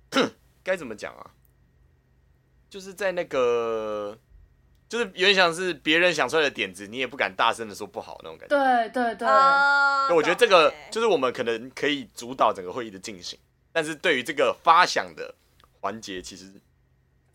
[0.65, 1.29] 该怎么讲啊？
[2.71, 4.17] 就是在那个，
[4.89, 8.57] 就是有点像是别人想出来的点子，你也不敢大声的说不好那种感觉。
[8.57, 13.38] 对对对，啊、我觉得这个就是我们可能可以主导整个会议的进行，
[13.71, 15.35] 但是对于这个发想的
[15.81, 16.51] 环节，其实。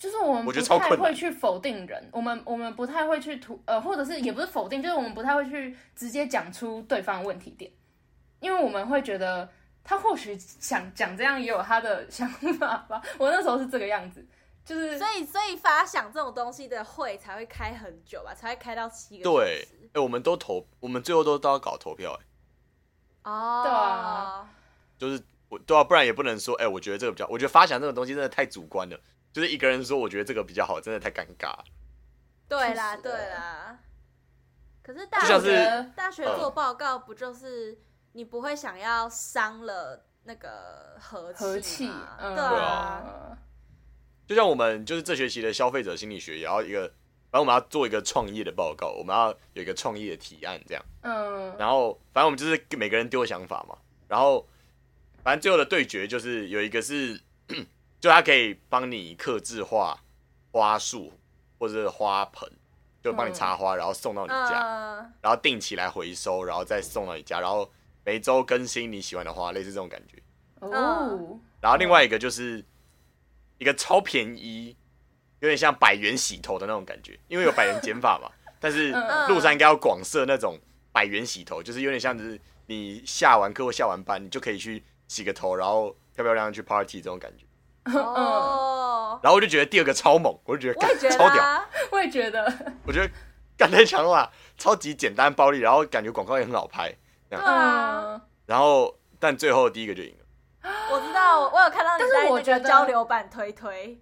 [0.00, 7.70] 就是我们不太会去否定人，我，我们我们不太会去图呃，或者是也不是否定，就是我们不太会去直接讲出对方的问题点，
[8.40, 9.46] 因为我们会觉得
[9.84, 12.26] 他或许想讲这样也有他的想
[12.58, 13.02] 法吧。
[13.18, 14.26] 我那时候是这个样子，
[14.64, 19.24] 就是所以所以发想这种东西的会才会开很久吧，才会开到七个。
[19.24, 22.18] 对，哎、欸，我们都投，我们最后都都要搞投票、欸，
[23.24, 24.50] 哎，哦，对啊，
[24.96, 28.98] 就是我对啊，不然也不能说，哎、欸，我觉得这个比较，我觉得发想这种东西真的太主观了。
[29.32, 31.56] 就是一个人说，我觉得这个比较好，真的太尴尬。
[32.48, 33.78] 对啦，对啦。
[34.82, 37.78] 可是大学是大学做报告，不就是
[38.12, 41.86] 你不会想要伤了那个和和气？
[42.18, 43.38] 对啊。
[44.26, 46.88] 就像我们就是这学期的消费者心理学，也要一个，
[47.30, 50.84] 反正我们要做一个创业的报告，我们要有一个创业的提案，这样。
[51.02, 51.56] 嗯。
[51.56, 54.44] 然后，反正我们就是每个人丢想法嘛，然后，
[55.22, 57.20] 反正最后的对决就是有一个是。
[58.00, 60.02] 就它可以帮你刻字画
[60.50, 61.12] 花束
[61.58, 62.50] 或者是花盆，
[63.02, 64.60] 就帮你插花，然后送到你家，
[65.20, 67.70] 然后定期来回收，然后再送到你家，然后
[68.04, 70.16] 每周更新你喜欢的花，类似这种感觉。
[70.60, 71.38] 哦。
[71.60, 72.64] 然后另外一个就是
[73.58, 74.74] 一个超便宜，
[75.40, 78.30] 有点像百元洗头的那种感觉，因为有百元减法嘛。
[78.58, 78.90] 但是
[79.28, 80.58] 路上应该要广设那种
[80.92, 87.44] 百元洗头，就是有点像是你下完课或下完班，你就可以去洗个头，然后漂漂亮亮去 party 这种感觉。
[87.84, 92.52] 哦，然后我就觉得第二个超猛，我就觉得，觉得超屌，我也觉得，
[92.86, 93.10] 我觉得
[93.56, 96.94] 干太强了吧，超级简单暴力，然后感觉广告也很好拍，
[97.28, 103.98] 这样，嗯，然后但最后第一个就赢了，我知道，我有看到你在那个交流版推推，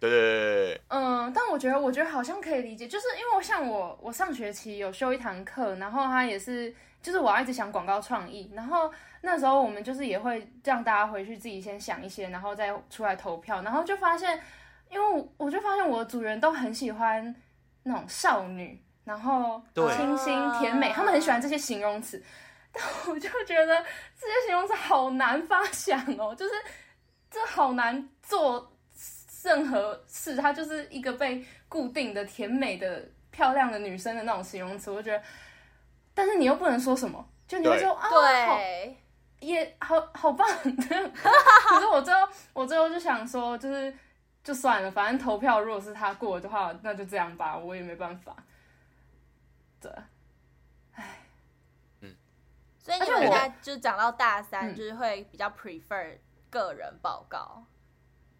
[0.00, 8.92] 对对对对，嗯，但我觉得我觉得好像可以理解，就是因为我像我我上学期有修一堂课，然后他也是，就是我要一直想广告创意，然后。
[9.20, 14.40] 那时候我们就是也会让大家回去自己先想一些，然后再出来投票，然后就发现，
[14.88, 17.34] 因为我我就发现我的组员都很喜欢
[17.82, 22.22] 那种少女，然后清新甜美，他们很喜欢这些形容词，
[22.72, 23.76] 但我就觉得
[24.16, 26.52] 这些形容词好难发想哦，就是
[27.28, 28.72] 这好难做
[29.42, 35.22] 任何事，它就是一个被固定的甜美的漂亮的女生的那种形容词，我觉得，
[36.18, 38.96] 但是你又不能说什么，就你会说啊，对。
[39.38, 43.94] 也好好棒， 可是我最后我最后就想说，就是
[44.42, 48.34] 就算了，反正投票如果是他过的话，那就这样吧，我也没办法。
[49.80, 49.92] 对，
[50.96, 51.20] 唉，
[52.00, 52.12] 嗯，
[52.80, 56.18] 所以你们现在就是讲到大三，就是会比较 prefer
[56.50, 57.62] 个人报告。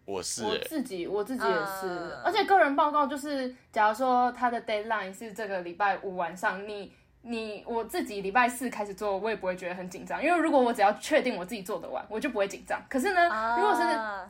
[0.03, 6.93] 我是我自己，我自己也是，嗯、而且个人报告就是，假如说他的 deadline 是这个礼拜五晚上，你。
[7.21, 12.81] 你我自己礼拜四开始做，我也不会觉得很紧张，因为如果我只要确定我自己做得完，我就不会紧张。
[12.89, 13.23] 可是呢，
[13.57, 13.81] 如果是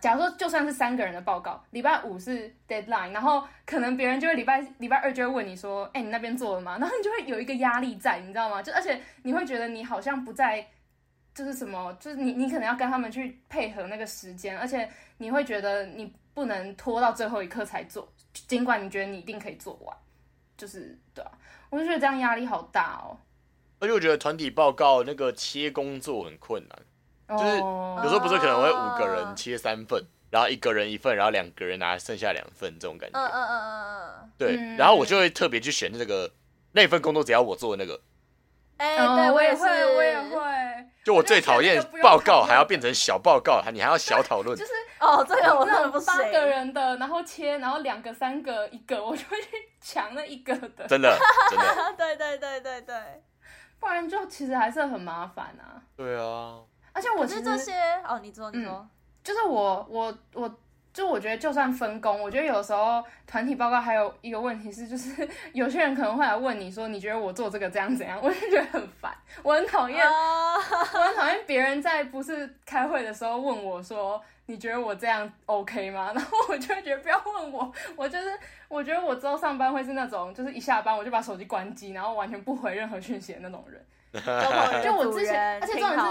[0.01, 6.77] 假如说就算是三个人的报告，礼拜五是 deadline，然后可能别人就会礼拜礼拜二就会问你说，哎、欸，你那边做了吗？
[6.79, 8.61] 然后你就会有一个压力在，你知道吗？
[8.61, 10.65] 就而且你会觉得你好像不在，
[11.33, 19.95] 就是什么，就是你你可能要跟他们去配合那个时间，而且你会觉得你不能拖到最后一刻才做，尽管你觉得你一定可以做完，
[20.59, 21.31] 就是对啊。
[21.71, 23.17] 我就觉得这样压力好大哦，
[23.79, 33.19] 而且我觉得团体报告那个切工作很困难，就是有时候不是可能会五个人切三份，然后一个人一份，然后两个人拿剩下两份这种感觉。
[33.19, 34.31] 嗯嗯嗯嗯嗯。
[34.37, 36.31] 对，然后我就会特别去选那个
[36.71, 38.01] 那份工作，只要我做的那个。
[38.77, 40.39] 哎，对我也会，我也会。
[41.03, 44.57] 就我最讨厌报告还要变成小报告，还你还要小讨论。
[44.57, 46.13] 就是哦，这个我真的不行。
[46.13, 50.85] 八个人的，然后切，然后两个、三个、一个，我就会去抢那一个的。
[50.87, 51.17] 真的，
[51.49, 51.93] 真的。
[51.97, 53.23] 对对对对对，
[53.79, 55.81] 不然就其实还是很麻烦啊。
[55.95, 56.59] 对啊。
[56.91, 57.73] 而且我其实这些
[58.05, 58.85] 哦，你说你说，
[59.23, 60.53] 就是我我我
[60.91, 68.19] 就我觉得就算分工，我觉得有时候团体报告还有一个问题是，就是有些人可能会来问你说，你觉得我做这个这样怎样？
[68.21, 70.55] 我就觉得很烦，我很讨厌，uh...
[70.55, 76.11] 我很讨厌别人在不是开会的时候问我说，你觉得我这样 OK 吗？
[76.15, 78.27] 然后我就会觉得不要问我，我就是
[78.67, 83.85] 我觉得我之后上班会是那种，就是一下班我就把手机关机，然后完全不回任何讯息的那种人。
[84.83, 86.05] 就我之前，而且重点是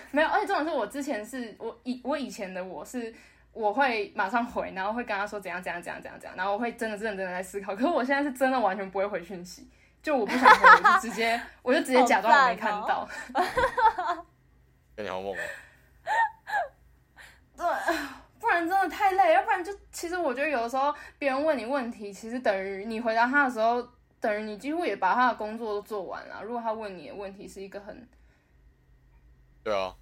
[0.10, 3.14] 没有，而且重点是我之前是我以我以前的我是。
[3.52, 7.74] 我会马上回，然后会跟他说怎样怎样怎样怎样怎样，然后我会真的认真的在思考。
[7.74, 9.68] 可是我现在是真的完全不会回讯息，
[10.00, 13.08] 就我不想回，我就直接我就直接假装我没看到。
[14.94, 15.38] 跟你好梦哦。
[17.60, 17.94] 对，
[18.40, 23.86] 不然真的太累，要不然就其实我觉得有的时候别人问你问题，其实等于你回答他的时候，
[24.18, 26.42] 等于你几乎也把他的工作都做完了。
[26.42, 28.08] 如果他问你的问题是一个很，
[29.62, 29.94] 对啊，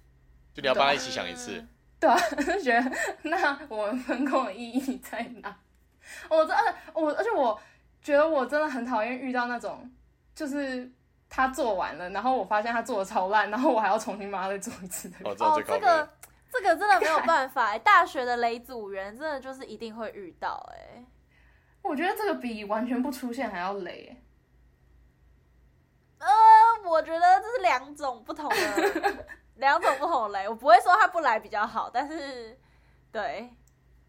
[0.53, 1.61] 就你要帮他一起想一次。
[1.99, 2.17] 对啊，
[2.47, 2.91] 就觉得
[3.23, 5.53] 那我们分工的意义在哪？
[6.29, 7.59] 我真的，我而且我
[8.01, 9.91] 觉得我真的很讨厌遇到那种，
[10.33, 10.89] 就是
[11.29, 15.17] 他做完了，然后我发现他做的超烂，然后我还要重新帮他再做一次的。
[15.25, 16.09] 哦，这个
[16.51, 21.05] 这个真的没有办法，大学的雷组员真的就是一定会遇到哎。
[21.81, 24.21] 我觉得这个比完全不出现还要雷。
[26.19, 26.27] 呃，
[26.85, 29.25] 我觉得这是两种不同的。
[29.59, 32.57] 两种不同的雷，我不会说他不来比较好，但是，
[33.11, 33.51] 对，哎、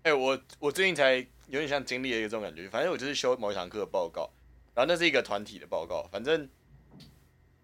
[0.04, 1.14] 欸，我我最近才
[1.48, 4.30] 有点像经历了一个这种感觉，反正我就是修某一堂课的报告，
[4.76, 6.48] 然后那是一个团体的报告，反正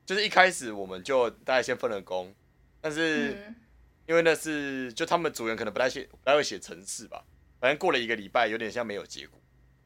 [0.05, 2.35] 就是一开始我们就大家先分了工，
[2.81, 3.55] 但是
[4.07, 7.25] 因为那是就他们组员可能不太写不太会写程式吧，
[7.61, 9.41] 反正过了一个礼拜，有点像没有结果，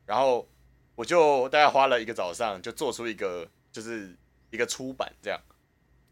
[0.06, 0.48] 然后
[0.94, 4.16] 我就大概花了一个早上就做出一个就是
[4.50, 5.40] 一个出版这样。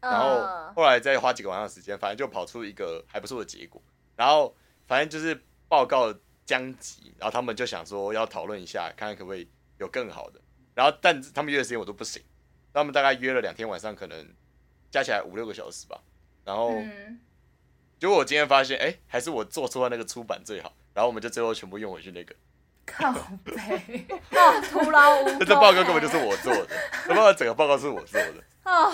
[0.01, 3.81] 然后后来再花几个晚上的时间，反正就跑出一个还不错的结果。
[4.15, 4.55] 然后
[4.87, 6.13] 反正就是报告
[6.45, 10.39] 将急，然后他们就想说要讨论一下，看看可不可以有更好的。
[10.73, 12.23] 然后但他们约的时间我都不行，
[12.73, 14.33] 他们大概约了两天晚上，可能
[14.89, 16.01] 加起来五六个小时吧。
[16.45, 16.73] 然后
[17.99, 20.71] 结果我今天发现，哎，还是我做出来那个出版最好。
[20.93, 22.33] 然后我们就最后全部用回去那个。
[22.85, 25.39] 靠背，那，徒劳无功。
[25.39, 26.67] 这报告根本就是我做的，
[27.05, 28.43] 这报告整个报告是我做的。
[28.63, 28.91] 啊。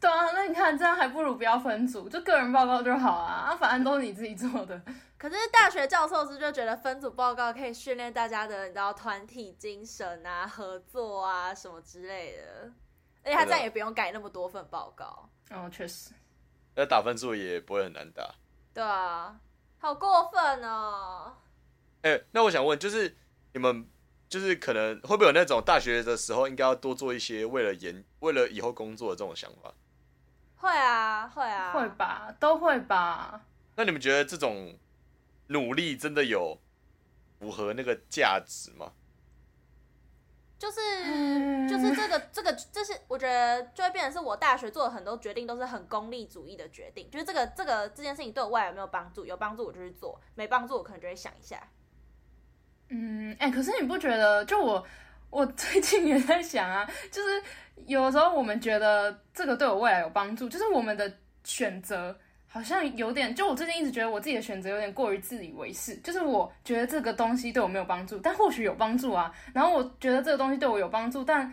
[0.00, 4.80] 对啊，那你看这样还不如不要分组，就个人报告就好啊，反正都是你自己做的。
[5.18, 12.70] 可是大学教授是就觉得分组报告可以训练大家的，你知道团体精神啊、合作啊什么之类的，
[13.24, 15.28] 而且他这样也不用改那么多份报告。
[15.50, 16.10] 哦，确实。
[16.78, 18.36] 那打分数也不会很难打。
[18.72, 19.36] 对啊，
[19.80, 21.34] 好过分哦。
[22.02, 23.16] 哎、欸，那我想问，就是
[23.52, 23.84] 你们
[24.28, 29.74] 就是可能会不会有那种大学的时候应该要多做一些为了研、为了以后工作的这种想法？
[30.54, 33.40] 会啊，会啊，会吧，都会吧。
[33.74, 34.78] 那你们觉得这种
[35.48, 36.60] 努力真的有
[37.40, 38.92] 符合那个价值吗？
[40.58, 40.80] 就是，
[41.68, 47.08] 就是这个，这个，这是我觉得就会变成是我大学做的很多决定都是很功利主义的决定。
[47.10, 49.24] 就是这个，这个这件事情对我未来有没有帮助？
[49.24, 51.62] 有帮助我就去做，没帮助我可能就会想一下。
[52.88, 54.44] 嗯，哎、欸，可是你不觉得？
[54.44, 54.84] 就我，
[55.30, 57.42] 我最近也在想啊，就是。
[57.86, 61.10] 有的时候我们觉得这个对我未来有帮助，就是我们的
[61.44, 62.18] 选择
[62.48, 69.32] 好像有点，就我最近一直觉得我自己的选择有点过于自以为是，就是我觉得这个东西对我没有帮助，但或许有帮助啊。
[69.52, 71.52] 然后我觉得这个东西对我有帮助，但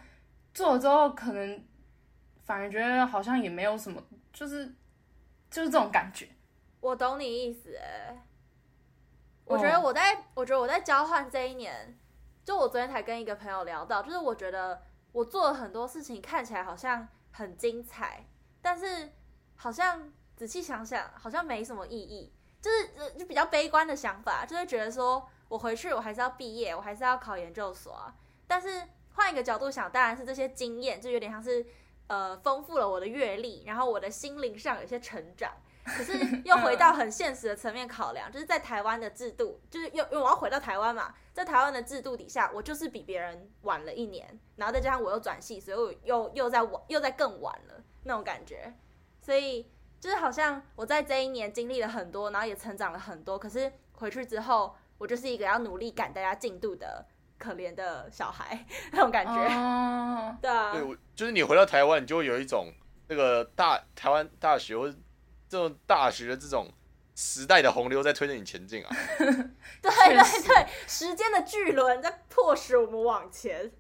[0.54, 1.64] 做了之后可能
[2.46, 4.02] 反而觉得好像也没有什么，
[4.34, 4.66] 就是
[5.52, 6.28] 就是这种感觉。
[6.80, 8.26] 我懂你意思，哎，
[9.44, 11.98] 我觉得我在，我觉得我在交换这一年，
[12.44, 14.82] 就我昨天才跟一个朋友聊到，就是我觉得。
[15.16, 18.26] 我做了很多事情，看起来好像很精彩，
[18.62, 19.10] 但是
[19.56, 22.32] 好像仔细想想，好像没什么意义。
[22.62, 28.16] 就是就比较悲观的想法，就会觉得说我回去我还是要毕业，我还是要考研究所啊。
[28.48, 28.82] 但是
[29.14, 31.66] 换一个角度想，当然是这些经验就有点像是
[32.08, 35.52] 呃丰富了我的阅历，然后我的心灵上有一些成长。
[35.86, 48.74] 可是又回到很现实的层面考量，就是在台湾的制度，就是又因为我要回到台湾嘛，在台湾的制度底下，我就是比别人晚了一年，然后再加上我又转系，所以我又又在晚，又在更晚了那种感觉。
[49.22, 49.70] 所以
[50.06, 53.40] 就是好像我在这一年经历了很多，然后也成长了很多。
[53.40, 57.04] 可是回去之后，我就是一个要努力赶大家进度的
[57.40, 58.64] 可怜的小孩
[58.94, 59.34] 那种感觉。
[59.34, 62.72] 哦， 对啊，对，就是你回到台湾，你就会有一种
[63.08, 64.94] 那个大台湾大学或。
[65.48, 66.68] 这种大学的这种
[67.16, 68.90] 时代的洪流在推着你前进啊！
[69.18, 73.72] 对对对，时间的巨轮在迫使我们往前。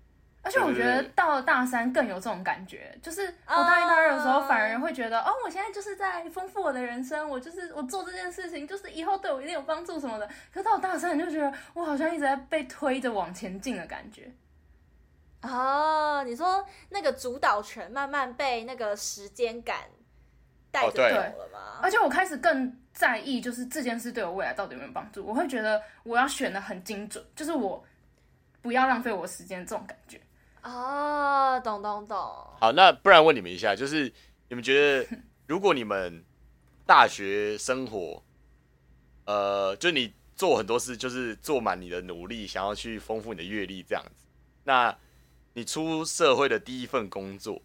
[0.45, 5.31] 而且我觉得到了大三更有这种感觉，就是我大一、大二的时候，反而会觉得，uh...
[5.31, 10.27] 哦，我现在就是在丰富我的人生，我就是我做这件事情，就是以后对我一定有帮助什么的。
[10.53, 14.31] 可是到大三，你就觉得我好像一直在被推着往前进的感觉。
[15.41, 19.77] 哦，你说那个主导权慢慢被那个时间感
[20.69, 21.79] 带着走了吗？
[21.81, 25.25] 而且我开始更在意，就是这件事对我未来到底有没有帮助。
[25.25, 27.83] 我会觉得我要选的很精准，就是我
[28.61, 30.19] 不要浪费我时间这种感觉。
[30.65, 32.17] 哦，懂懂懂。
[32.59, 34.11] 好，那不然问你们一下，就是
[34.49, 36.25] 你们觉得，如果你们
[36.87, 38.23] 大学生活，
[39.25, 44.25] 呃，就你做很多事，就是做满你的努力，想要去丰富你的阅历这样子，
[44.63, 44.97] 那
[45.53, 47.61] 你出社会的第一份工作，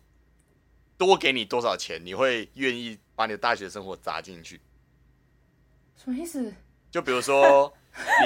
[0.99, 4.61] 多给你多少钱，你会愿意把你的大学生活砸进去？
[5.97, 6.53] 什么意思？
[6.91, 7.73] 就比如说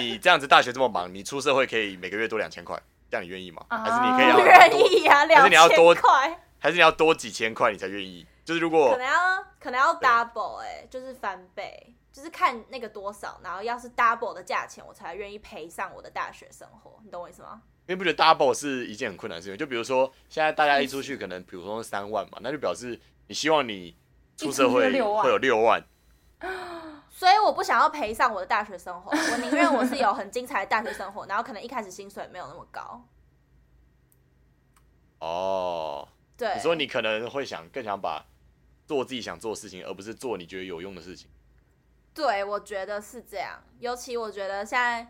[0.00, 2.82] 你这样子，大学这么忙，你出社会可以每个月多两千块。
[3.14, 3.64] 这样你愿意吗？
[3.70, 4.44] 还是你可以要多？
[4.44, 5.38] 愿意啊，两千块。
[5.38, 6.40] 还是你要多块？
[6.58, 8.26] 还是你要多几千块你才愿意？
[8.44, 16.98] 就是如果可能要可能要 double 哎、欸，就是翻倍，就是看那个多少，然后要是 double 的价钱，我才愿意赔上我的大学生活。
[17.04, 17.62] 你懂我意思吗？
[17.86, 19.56] 因为不觉得 double 是一件很困难的事情。
[19.56, 22.98] 就比如说现在大家一出去，可能比如说三万嘛，那就表示
[23.28, 23.96] 你希望你
[24.36, 25.80] 出社会会有六万。
[27.16, 33.06] 所以我不想要赔上我的大学生活， 我宁愿我是有很精彩的大学生活，然后可能一开始薪水没有那么高。
[35.20, 38.26] 哦，对，你说你可能会想更想把
[38.84, 41.30] 做自己想做的事情，而不是做你觉得有用的事情。
[42.12, 43.62] 对，我觉得是这样。
[43.78, 45.08] 尤其我觉得现在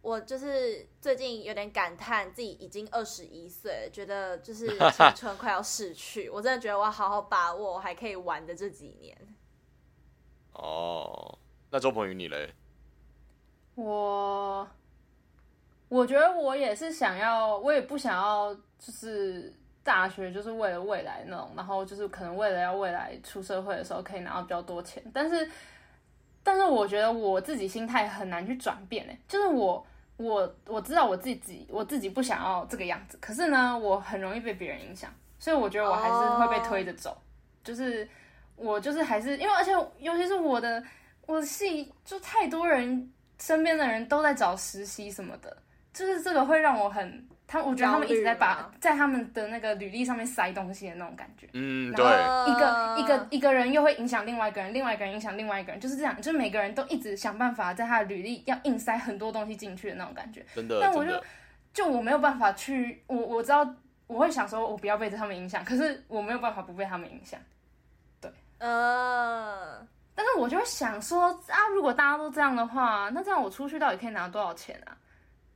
[0.00, 6.30] 我就是最近有点感叹自己已经二十一岁，觉得就是青春快要逝去。
[6.30, 9.14] 我真的觉得我要好好把握我还可以玩的这几年。
[10.54, 11.38] 哦，
[11.70, 12.52] 那周鹏宇你嘞？
[13.74, 14.66] 我
[15.88, 19.52] 我觉得我也是想要，我也不想要，就是
[19.82, 25.02] 大学就是为了未来那种，然后就是可能为了要未来出社会的时候可以拿到比较多钱。
[25.12, 25.50] 但是，
[26.44, 29.84] 但是我觉得我自己心态很难去转变诶，就是我
[30.16, 37.20] 我我知道我自己自己我自己不想要这个样子，可是呢，我很容易被别人影响，所以我觉得我还是会被推着走，
[37.64, 38.08] 就是。
[38.56, 40.82] 我就是还是因为，而且尤其是我的
[41.26, 45.56] 我的系就太多人，身边的人都在找实习什么的，
[45.92, 51.48] 就是这个会让我很，他我觉得他们一直在把在他们的那个履历上面塞东西的那种感觉。
[51.52, 52.04] 嗯，对。
[52.04, 60.44] 一个一个一个人又会影响另外一个人，另外一个人影响另外一个人，就是这样，就是每个人都一直想办法在他的履历要硬塞很多东西进去的那种感觉。
[60.54, 60.78] 真的。
[60.80, 61.12] 但我就
[61.72, 63.68] 就我没有办法去，我我知道
[64.06, 67.40] 我会想说，我不要被他们影响，可是我没有办法不被他们影响。
[68.58, 74.96] 呃、uh...，但是我就会想说啊，如果大家都这样的话，那这样我出去到底可以拿多少钱啊？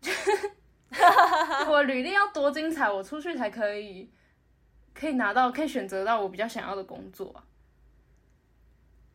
[1.69, 4.11] 我履历要多精彩，我出去才可以
[4.93, 7.45] 可以拿到，可以选择到我比较想要的工作啊。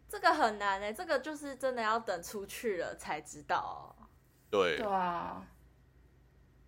[0.08, 3.96] 这个很难哎、欸，这个就是真的要等出去了才知道。
[4.50, 5.46] 对，对啊。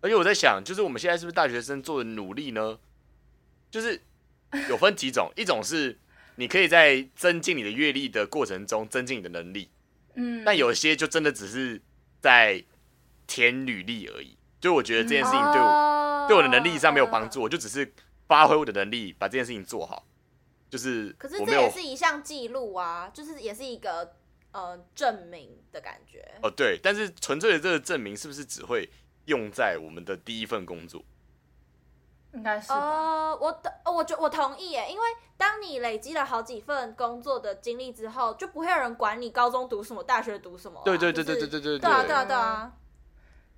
[0.00, 2.78] 而且我在想，就是我们现在是不是大学生做的努力呢？
[3.70, 4.02] 就是
[4.68, 5.98] 有分几种，一种是。
[6.36, 9.68] 你可以在增进你的阅历的过程中增进你的能力，
[10.14, 11.80] 嗯，但有些就真的只是
[12.20, 12.62] 在
[13.26, 14.36] 填履历而已。
[14.60, 17.92] 就我觉得这件事情对我、嗯、对我的能力上没有帮助，我就只是
[18.26, 20.06] 发挥我的能力把这件事情做好。
[20.68, 24.14] 就是，可是这也是一项记录啊，就是也是一个
[24.50, 26.28] 呃证明的感觉。
[26.42, 28.88] 哦，对，但是纯粹的这个证明是不是只会
[29.26, 31.04] 用在我们的第一份工作？
[32.36, 35.04] 应该是哦，uh, 我的，我觉我同意耶，因为
[35.38, 40.84] 当你累积了好几份工作的经历之后，就不会有人管你高中读什么，大学读什么、啊。
[40.84, 42.72] 对对对对对对对，对啊对啊对啊。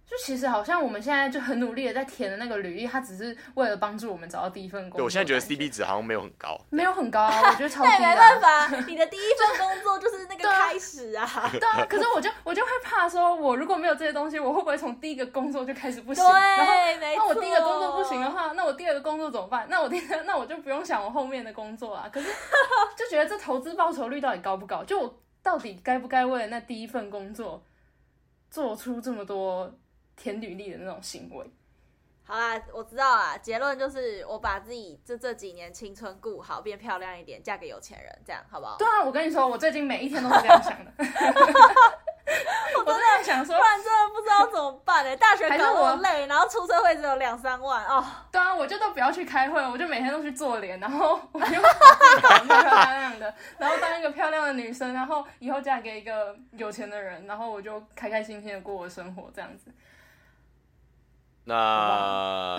[0.08, 4.98] 就其实好像我们现在就很努力的在填的那个履历，它只是为了帮助我们找到第一份工作。
[5.00, 7.98] 对，我现在觉得 CP 值好像没有很高，没有很高啊，我觉得超低的。
[7.98, 11.50] 没办法，你的第一份工作就是那个开始啊。
[11.52, 16.24] 对啊，可是我就我就会怕说，我如果没有这些东西，我会不会从第一个工作就开始不行？
[16.24, 16.72] 对，然后。
[17.18, 19.66] 那我第一个工作不行的话，那我第二个工作怎么办？
[19.68, 22.08] 那我第那我就不用想我后面的工作啊。
[22.10, 22.28] 可是
[22.96, 24.82] 就觉得这投资报酬率到底高不高？
[24.84, 27.62] 就我到底该不该为了那第一份工作
[28.50, 29.70] 做出这么多？
[30.18, 31.50] 填履历的那种行为，
[32.24, 33.38] 好啦，我知道啦。
[33.38, 38.76] 结论就是，我把自己这这几年青春顾好，变漂亮一点，嫁给有钱人，这样好不好？
[38.76, 40.92] 对啊，我跟你说，我最近每一天都是这样想的。
[42.84, 45.16] 我真的想说，突然真的不知道怎么办哎、欸。
[45.16, 48.04] 大学搞那么累，然后出社会只有两三万哦。
[48.30, 51.60] 对啊，我就都不要去开会，我就每天都去做脸，然后我就漂
[52.44, 59.72] 漂亮亮的，然后当一个漂亮的女生，然后以后嫁给一个有钱的人，然后我就开开心心的过我的生活，这样子。
[61.48, 62.58] 那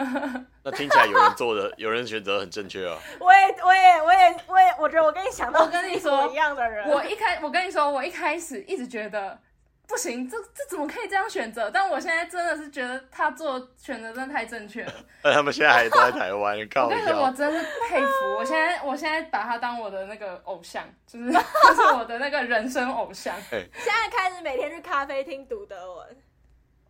[0.64, 2.96] 那听起来有人做的，有人选择很正确啊。
[3.20, 6.88] 我也，我也，我也，我也，我觉得我跟你想到，我跟你说一样的人。
[6.88, 9.38] 我一开，我跟你说，我一开始一直觉得。
[9.84, 11.70] 不行，这这怎么可以这样选择？
[11.70, 14.94] 但我现在真的是觉得他做选择真的太正确了。
[15.22, 18.08] 那 他们现在还都在台湾，我跟你说，我真是佩服。
[18.38, 21.38] 我现在我现在把他当我的那个偶像，就是就
[21.74, 23.34] 是我的那个人生偶像。
[23.50, 26.16] 现在开始每天去咖啡厅读德文。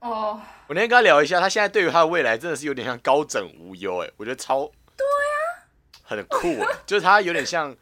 [0.02, 5.62] 哦，我那天跟他聊一下，他现在对于他的未来真的是有点像高枕无忧，哎，我觉得超对啊，
[6.02, 7.74] 很酷哎， 就是他有点像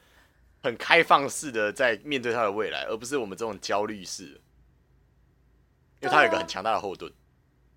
[0.62, 4.38] 很开放式的在面对他的未来，而不是我们这种焦虑式。
[6.02, 7.12] 因为他有一个很强大的后盾。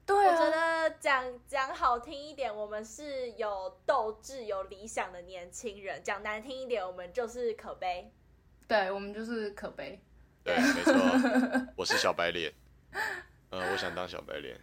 [0.05, 8.11] 对啊，我觉得讲讲好听一点，我们是有斗志、有理想的年轻人；讲难听一点，我们就是可悲。
[8.67, 10.01] 对，我们就是可悲。
[10.43, 10.93] 对，没错，
[11.75, 12.53] 我是小白脸。
[13.53, 14.59] 嗯，我想当小白脸。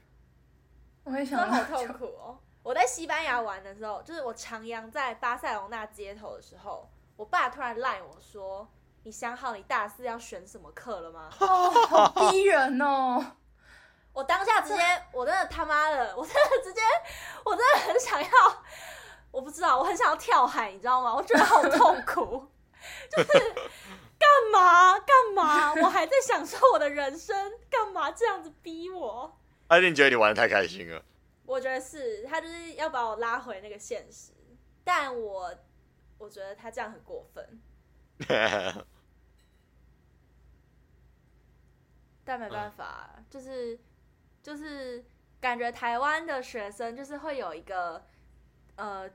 [1.05, 2.39] 我也想，好痛苦哦！
[2.63, 8.69] 我在西班牙玩的时候，就是我徜徉在巴塞隆纳街头的时候，我爸突然赖我说
[9.05, 13.37] ：“你想好你大四要选什么课了吗？”哦，好逼人哦！
[14.13, 14.83] 我当下直接，
[15.13, 16.81] 我真的他妈的，我真的直接，
[17.45, 18.29] 我真的很想要，
[19.31, 21.15] 我不知道，我很想要跳海，你知道吗？
[21.15, 22.47] 我觉得好痛苦，
[23.11, 23.43] 就是干
[24.51, 25.73] 嘛干嘛？
[25.83, 29.39] 我还在享受我的人生，干嘛这样子逼我？
[29.69, 31.05] 阿你觉得你玩的太开心了？
[31.45, 34.33] 我觉得是他就是要把我拉回那个现实，
[34.85, 35.55] 但我
[36.19, 37.61] 我觉得他这样很过分，
[42.25, 43.79] 但没办法，就是。
[44.43, 45.05] 就是
[45.39, 48.03] 感觉台湾的学生就是会有一个，
[48.77, 49.07] 呃，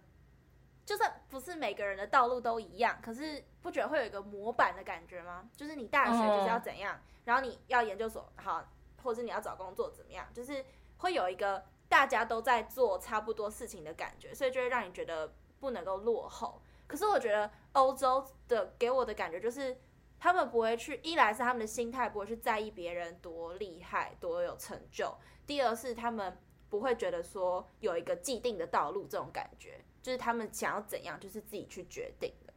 [0.86, 5.50] 就算不是每个人的道路都一样，可是不觉得会有一个模板的感觉吗？
[5.56, 8.64] 就是你大学就是要怎样然后你要研究所好，
[9.04, 10.64] 或者你要找工作怎么样，就是
[10.98, 16.62] 会有一个大家都在做差不多事情的感觉，所以就会让你觉得不能够落后。
[16.88, 19.76] 可是我觉得欧洲的给我的感觉就是。
[20.18, 25.14] 他们不会去，一来是他们的心态不会去在意别人多厉害、多有成就；
[25.46, 32.54] 第二是他们不会觉得说有一个既定的道路，这种感觉就是他们想要怎样就是自己去决定的。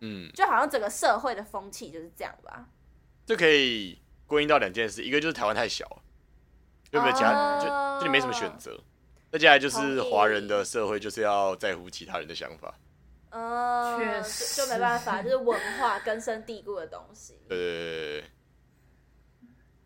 [0.00, 2.68] 嗯，就好像整个社会的风气就是这样吧。
[3.24, 6.02] 这可以归因到两件事，一个就是台湾太小了，
[6.90, 8.72] 就没有其他，呃、就就你没什么选择；
[9.30, 12.74] 再接下来就是华人的社会就是要在乎其他人的想法。
[13.30, 17.38] 嗯，确实就，就没办法，就是文化根深蒂固的东西。
[17.48, 18.30] 对对对对，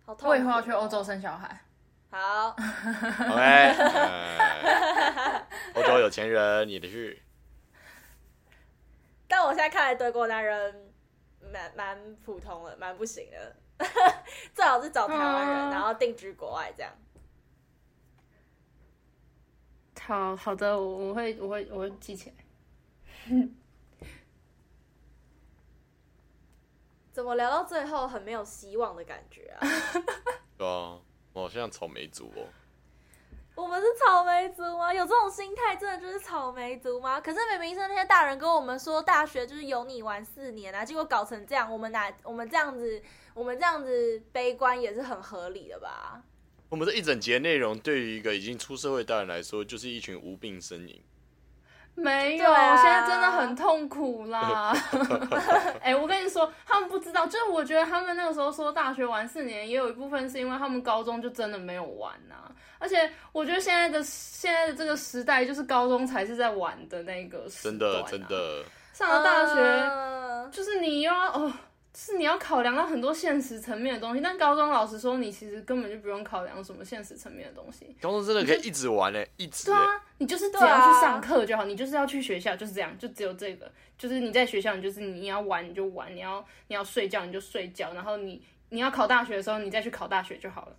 [0.04, 0.30] 好痛苦。
[0.30, 1.62] 我以后要去欧洲生小孩。
[2.10, 2.48] 好。
[2.50, 3.74] OK。
[5.74, 7.22] 欧洲有钱人，你的去。
[9.28, 10.92] 但我现在看来，德国男人
[11.52, 13.56] 蛮蛮普通的，蛮不行的。
[14.54, 16.92] 最好是找台湾人，然后定居国外这样。
[20.00, 22.36] 好好的，我我会我会我会记起来。
[27.12, 29.66] 怎么聊到最后很没有希望的感觉啊？
[30.56, 31.00] 对啊，
[31.36, 32.48] 我好像草莓族哦。
[33.54, 34.92] 我们是草莓族吗？
[34.92, 37.20] 有这种心态，真的就是草莓族吗？
[37.20, 43.02] 可是明明是那些大人跟我们说，大学就是有你玩四年啊，结果搞成这样，我们哪我们这样子，
[43.34, 46.22] 我们这样子悲观也是很合理的吧？
[46.70, 50.98] 我们这一整节内容，对于一个已经出社会的大人来说，就是一群无病呻吟。
[52.02, 54.74] 没有，啊、现在真的很痛苦啦。
[55.80, 62.52] 哎、欸，我跟你说，他们不知道，就是我觉得他们那个时候说大学玩四年，也有一部分是因为他们高中就真的没有玩呐、啊。
[62.78, 67.70] 而且我觉得现在的现在的这个时代，就是高中才是在玩的那个时代、啊。
[67.70, 68.64] 真的真的。
[68.92, 71.52] 上了大学，呃、就是你又要哦。
[71.98, 77.96] 是你要考量到很多现实层面的东西，但高中老实说，你其实根本就不用考量什么现实层面的东西。
[78.02, 79.64] 高中真的可以一直玩呢、欸，一直。
[79.64, 90.76] 对啊，你就是只要去上课就好，你就是要去学校，就是这样，就只有这个，就是你在学校，你就是你要玩你就玩，你要你要睡觉你就睡觉，然后你你要考大学的时候，你再去考大学就好了。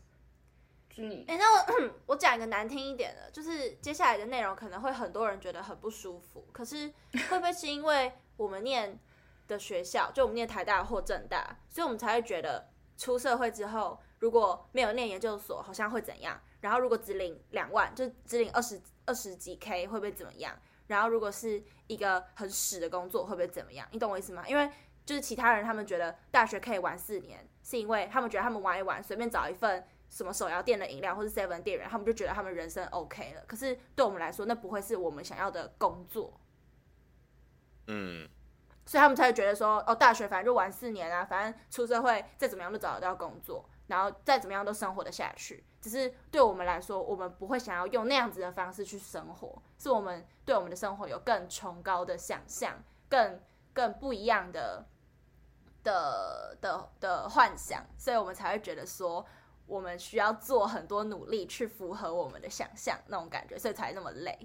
[0.96, 6.94] 就你，哎、欸，那我 我讲一个难听一点的，就是接下来的内容可能会很多人觉得很不舒服，可是
[7.28, 9.00] 会不会是因为我们念？
[9.48, 16.40] 的学校，就我们念台大或政大，所以我们才会觉得出社会之后，如果没有念研究所，好像会怎样？
[16.62, 20.54] 然后如果只领两万，就只领二十二十几 K，会不会怎么样？
[20.88, 23.88] 然后如果是一个很屎的工作，会不会怎么样？
[23.92, 24.44] 你懂我意思吗？
[24.48, 24.70] 因为
[25.06, 33.44] 就是其他人他们觉得大学可以玩四年，是因为他们觉得他们玩一玩，随便找一份什么手摇店的饮料或是 seven 店员，他们就觉得他们人生 OK 了。
[33.48, 36.40] 可是对我们来说，那不会是我们想要的工作。
[37.88, 38.28] 嗯。
[38.88, 43.70] 所以他们才会觉得说，哦，大学反正就玩四年啊，反正出社会再怎么样都找得到工作。
[43.88, 45.64] 然后再怎么样都生活得下去。
[45.80, 53.40] 只是对我们来说，我们不会想要用那样子的方式去生活，是我们对我们的生活有更崇高的想象，更
[53.72, 54.86] 更不一样的
[55.86, 59.26] 的的的幻想，所以我们才会觉得说，
[59.66, 64.38] 我们需要做很多努力去符合我们的想象那种感觉，所以才那么累。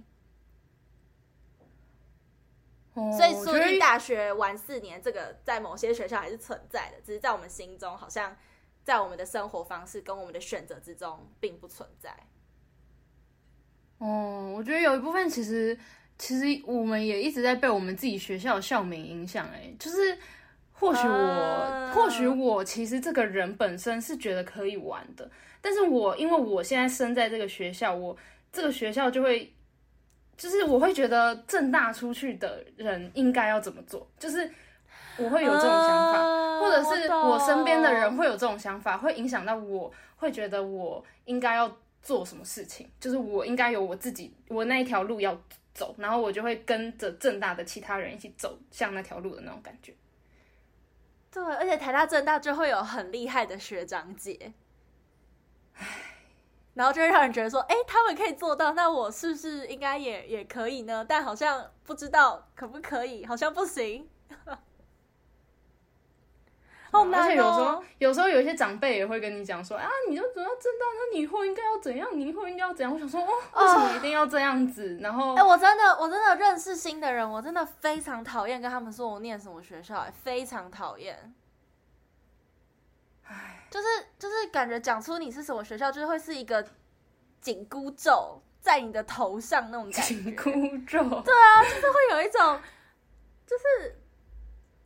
[2.95, 8.36] 哦，所以说你大学玩四年，这个在某些学校还是存在的，只是在我们心中好像。
[8.84, 12.12] 在我们的生活方式跟我们的选择之中，并不存在。
[13.99, 15.78] 哦，我觉得有一部分其实，
[16.18, 19.47] 其实我们也一直在被我们自己学校的校名影响。
[19.55, 20.18] 哎，就是
[20.72, 25.30] 或许我，呃、或许我其实这个人本身是觉得可以玩的，
[25.61, 28.16] 但是我因为我现在生在这个学校，我
[28.51, 29.55] 这个学校就会，
[30.43, 34.51] 就是我会觉得正大出去的人应该要怎么做，就是。
[35.18, 41.70] 我会有这种想法，呃、或者是我身边的人会有这种想法，会影响到我，会觉得我应该要
[42.03, 45.38] 做什么事情，就是我应该有我自己，我那一条路要
[45.74, 49.93] 走，然后我就会跟着正大的其他人一起走向那条路的那种感觉。
[51.30, 54.55] 对，而且台大正大就会有很厉害的学长姐，
[55.74, 55.86] 唉，
[56.75, 61.05] 然后就会让人觉得说，哎，他们可以做到，那我是不是应该也也可以呢？
[61.07, 64.09] 但好像不知道可不可以，好像不行。
[66.93, 72.07] 哦、而且有时候，有时候有一些长辈也会跟你讲说啊，你就怎样政大，那你以后应该要怎样？
[72.12, 72.93] 你以后应该要怎样？
[72.93, 74.99] 我想说，哦，为什么一定要这样子？
[75.01, 81.33] 然后，哎、欸，我真的，我真的认识新的人，我真的非常讨厌跟他们说我念什么学校，非常讨厌。
[83.73, 83.87] 唉，就是
[84.18, 86.62] 就是感觉讲出你是什么学校，就是会是一个
[87.41, 90.14] 紧箍咒在你的头上那种感觉。
[90.14, 90.51] 紧箍
[90.87, 91.01] 咒。
[91.25, 92.61] 对啊，就是会有一种，
[93.47, 93.99] 就是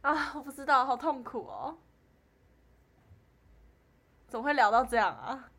[0.03, 1.77] 啊，我不知道，好痛苦哦。
[4.29, 5.51] 怎么会聊到这样啊？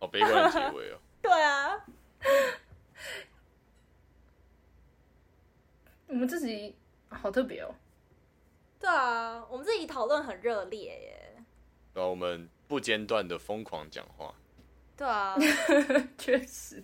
[0.00, 0.98] 好悲观的结尾哦。
[1.20, 1.84] 对啊，
[6.06, 6.76] 我们自己
[7.08, 7.74] 好特别哦。
[8.78, 11.27] 对啊，我们自己讨论很热烈耶。
[11.98, 14.32] 然后我们不间断的疯狂讲话。
[14.96, 15.36] 对啊，
[16.16, 16.80] 确实。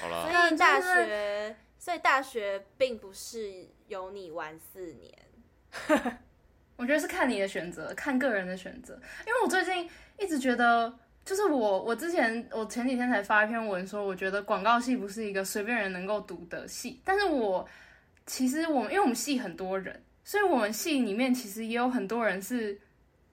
[0.00, 5.12] 好了，所以大学，所以大学并不是有你玩四年。
[6.76, 8.94] 我觉得是看你的选择，看个人的选择。
[9.26, 17.00] 因为我最近一直觉得，就是我我之前我前几天才发一篇文说，我觉得广告系不是一个随便人能够读的系。
[17.04, 17.68] 但是我
[18.26, 22.80] 其实我们因为我们系很多人，所以我们系里面其实也有很多人是，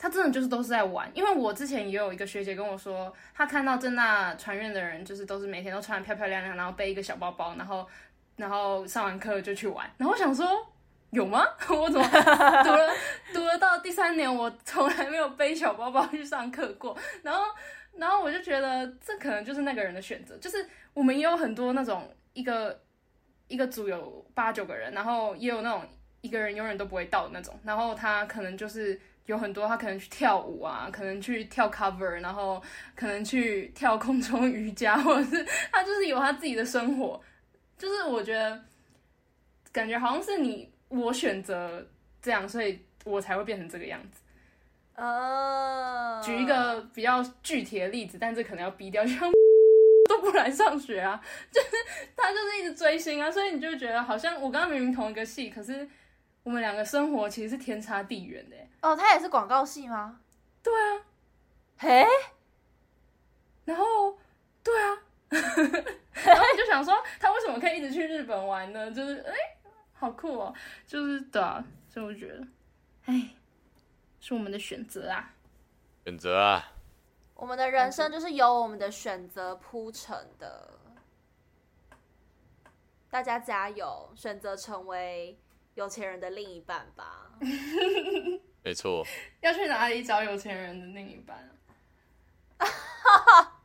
[0.02, 1.08] 他真的就是都是在玩。
[1.14, 7.88] 因为我之前也有一个学姐跟我说，她看到正大传院的人，就是都是每天都穿的漂漂亮亮，然后背一个小包包，然后
[8.36, 9.88] 然后上完课就去玩。
[9.98, 10.66] 然后我想说。
[11.12, 11.46] 有吗？
[11.68, 12.90] 我怎么读了
[13.34, 16.98] 读了到第三年，我从来没有背小包包去上课过。
[17.22, 17.44] 然后，
[17.98, 20.38] 然后我就觉得这可能就是那个人的选择。
[20.38, 22.82] 就是我们也有很多那种一个
[23.50, 25.86] 一个组有八九个人，然后也有那种
[26.22, 27.60] 一个人永远都不会到的那种。
[27.66, 32.62] 然后他可能就是有很多，他可能去跳舞啊，可能去跳 cover，然后
[32.96, 37.22] 可能去跳空中瑜伽，或者是他就是有他自己的生活。
[37.78, 38.64] 就是我觉得
[39.72, 40.70] 感觉好像是你。
[40.94, 41.88] 我选择
[42.22, 44.22] 这样，所以我才会变成这个样子。
[44.96, 49.32] 呃，举一个比较具体的例子，但这可能要逼掉，就像
[50.10, 51.68] 都不来上学啊，就是
[52.14, 55.88] 他就是一直追星啊，所以你就觉得好像我跟他明明同一个系，可是
[56.44, 58.56] 我们两个生活其实是天差地远的。
[58.82, 60.20] 哦，他也是广告系吗？
[60.64, 61.06] 对啊。
[61.78, 62.06] 嘿，
[63.66, 64.18] 然后
[64.64, 64.98] 对啊，
[65.30, 68.92] 然后你就想说，他为什么可以一直去日本玩呢？
[68.92, 69.34] 就是哎。
[69.94, 70.52] 好酷哦，
[70.88, 72.48] 就是的、啊，所以我觉得，
[73.06, 73.36] 哎，
[74.20, 75.32] 是我们的选择啊，
[76.06, 76.72] 选择啊，
[77.36, 80.72] 我们的人生就是由我们的选择铺成的。
[83.12, 85.38] 大家加油，选择成为
[85.76, 87.32] 有钱人的另一半吧。
[88.64, 89.06] 没错。
[89.42, 91.50] 要去哪里找有钱人的另一半
[92.58, 92.68] 啊？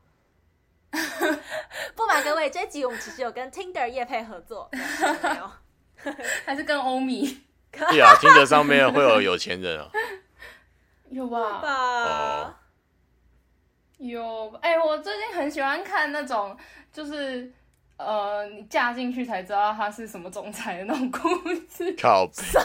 [1.94, 5.50] 不瞒各位，这集我们其实有跟 Tinder 业配合作，没有。
[6.44, 7.42] 还是跟欧米？
[7.72, 9.90] 对啊，听着上面会有有钱人啊，
[11.10, 11.60] 有吧？
[11.60, 12.60] 吧
[13.98, 14.54] 有。
[14.62, 16.56] 哎、欸，我最近很喜欢看那种，
[16.92, 17.52] 就是
[17.96, 21.28] 呃，你嫁进去才知道他是什么总裁的那种故
[21.68, 21.94] 事。
[22.00, 22.28] 靠！
[22.32, 22.58] 什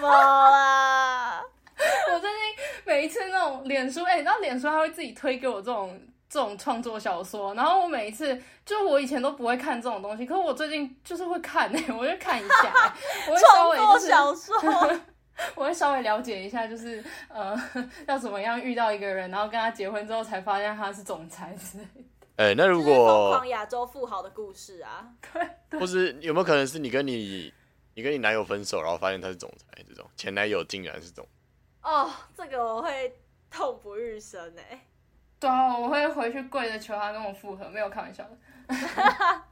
[0.00, 1.40] 么啊？
[2.12, 2.40] 我最近
[2.84, 5.98] 每一次那种脸书，哎、欸，你知道脸书他会自己推给我这种。
[6.28, 12.92] 这种创作小说，然后我每一次，就我以前都不会看这种东西，可是我最近就是会看哎、欸， 我就看一下、欸，
[13.28, 15.00] 我会稍微、就是、创作小说，
[15.54, 17.56] 我会稍微了解一下，就是呃，
[18.08, 22.00] 要怎么样遇到一个人，然后跟他结婚之后才发现他是总裁之类的。
[22.36, 25.08] 哎、欸，那如果疯狂亚洲富豪的故事啊，
[25.70, 27.52] 对，或是有没有可能是你跟你
[27.94, 31.30] 你跟你男友分手，然后发现他是总裁，这种前男友竟然是总裁？
[31.90, 33.18] 哦，这个我会
[33.50, 34.80] 痛不欲生哎、欸。
[35.40, 38.38] 对啊，我会回去跪着求他跟我复合，没有开玩笑的。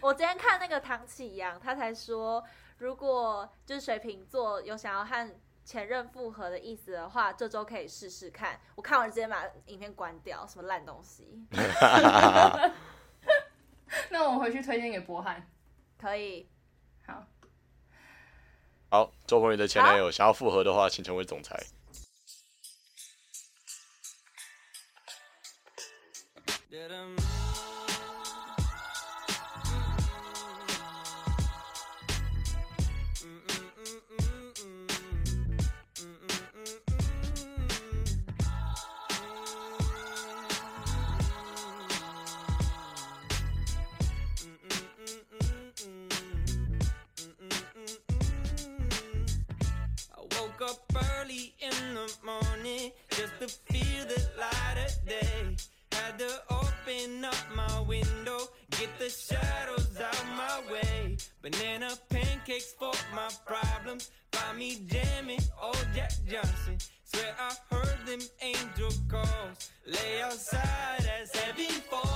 [0.00, 2.42] 我今天看那个唐启阳，他才说，
[2.78, 5.28] 如果就是水瓶座有想要和
[5.66, 8.60] 前任复合的意思的话，这周可以试试看。
[8.76, 11.44] 我看完直接把影片关掉，什么烂东西。
[14.10, 15.50] 那我回去推荐给博翰，
[15.98, 16.48] 可以？
[17.04, 17.26] 好。
[18.90, 21.66] 好，周鹏宇的前男友想要复合的话，请成为总裁。
[51.26, 55.56] early in the morning just to feel the light of day.
[55.92, 58.38] Had to open up my window,
[58.70, 61.16] get the shadows out my way.
[61.42, 64.10] Banana pancakes for my problems.
[64.32, 66.78] Find me jamming, old Jack Johnson.
[67.04, 69.70] Swear I heard them angel calls.
[69.86, 72.15] Lay outside as heaven falls.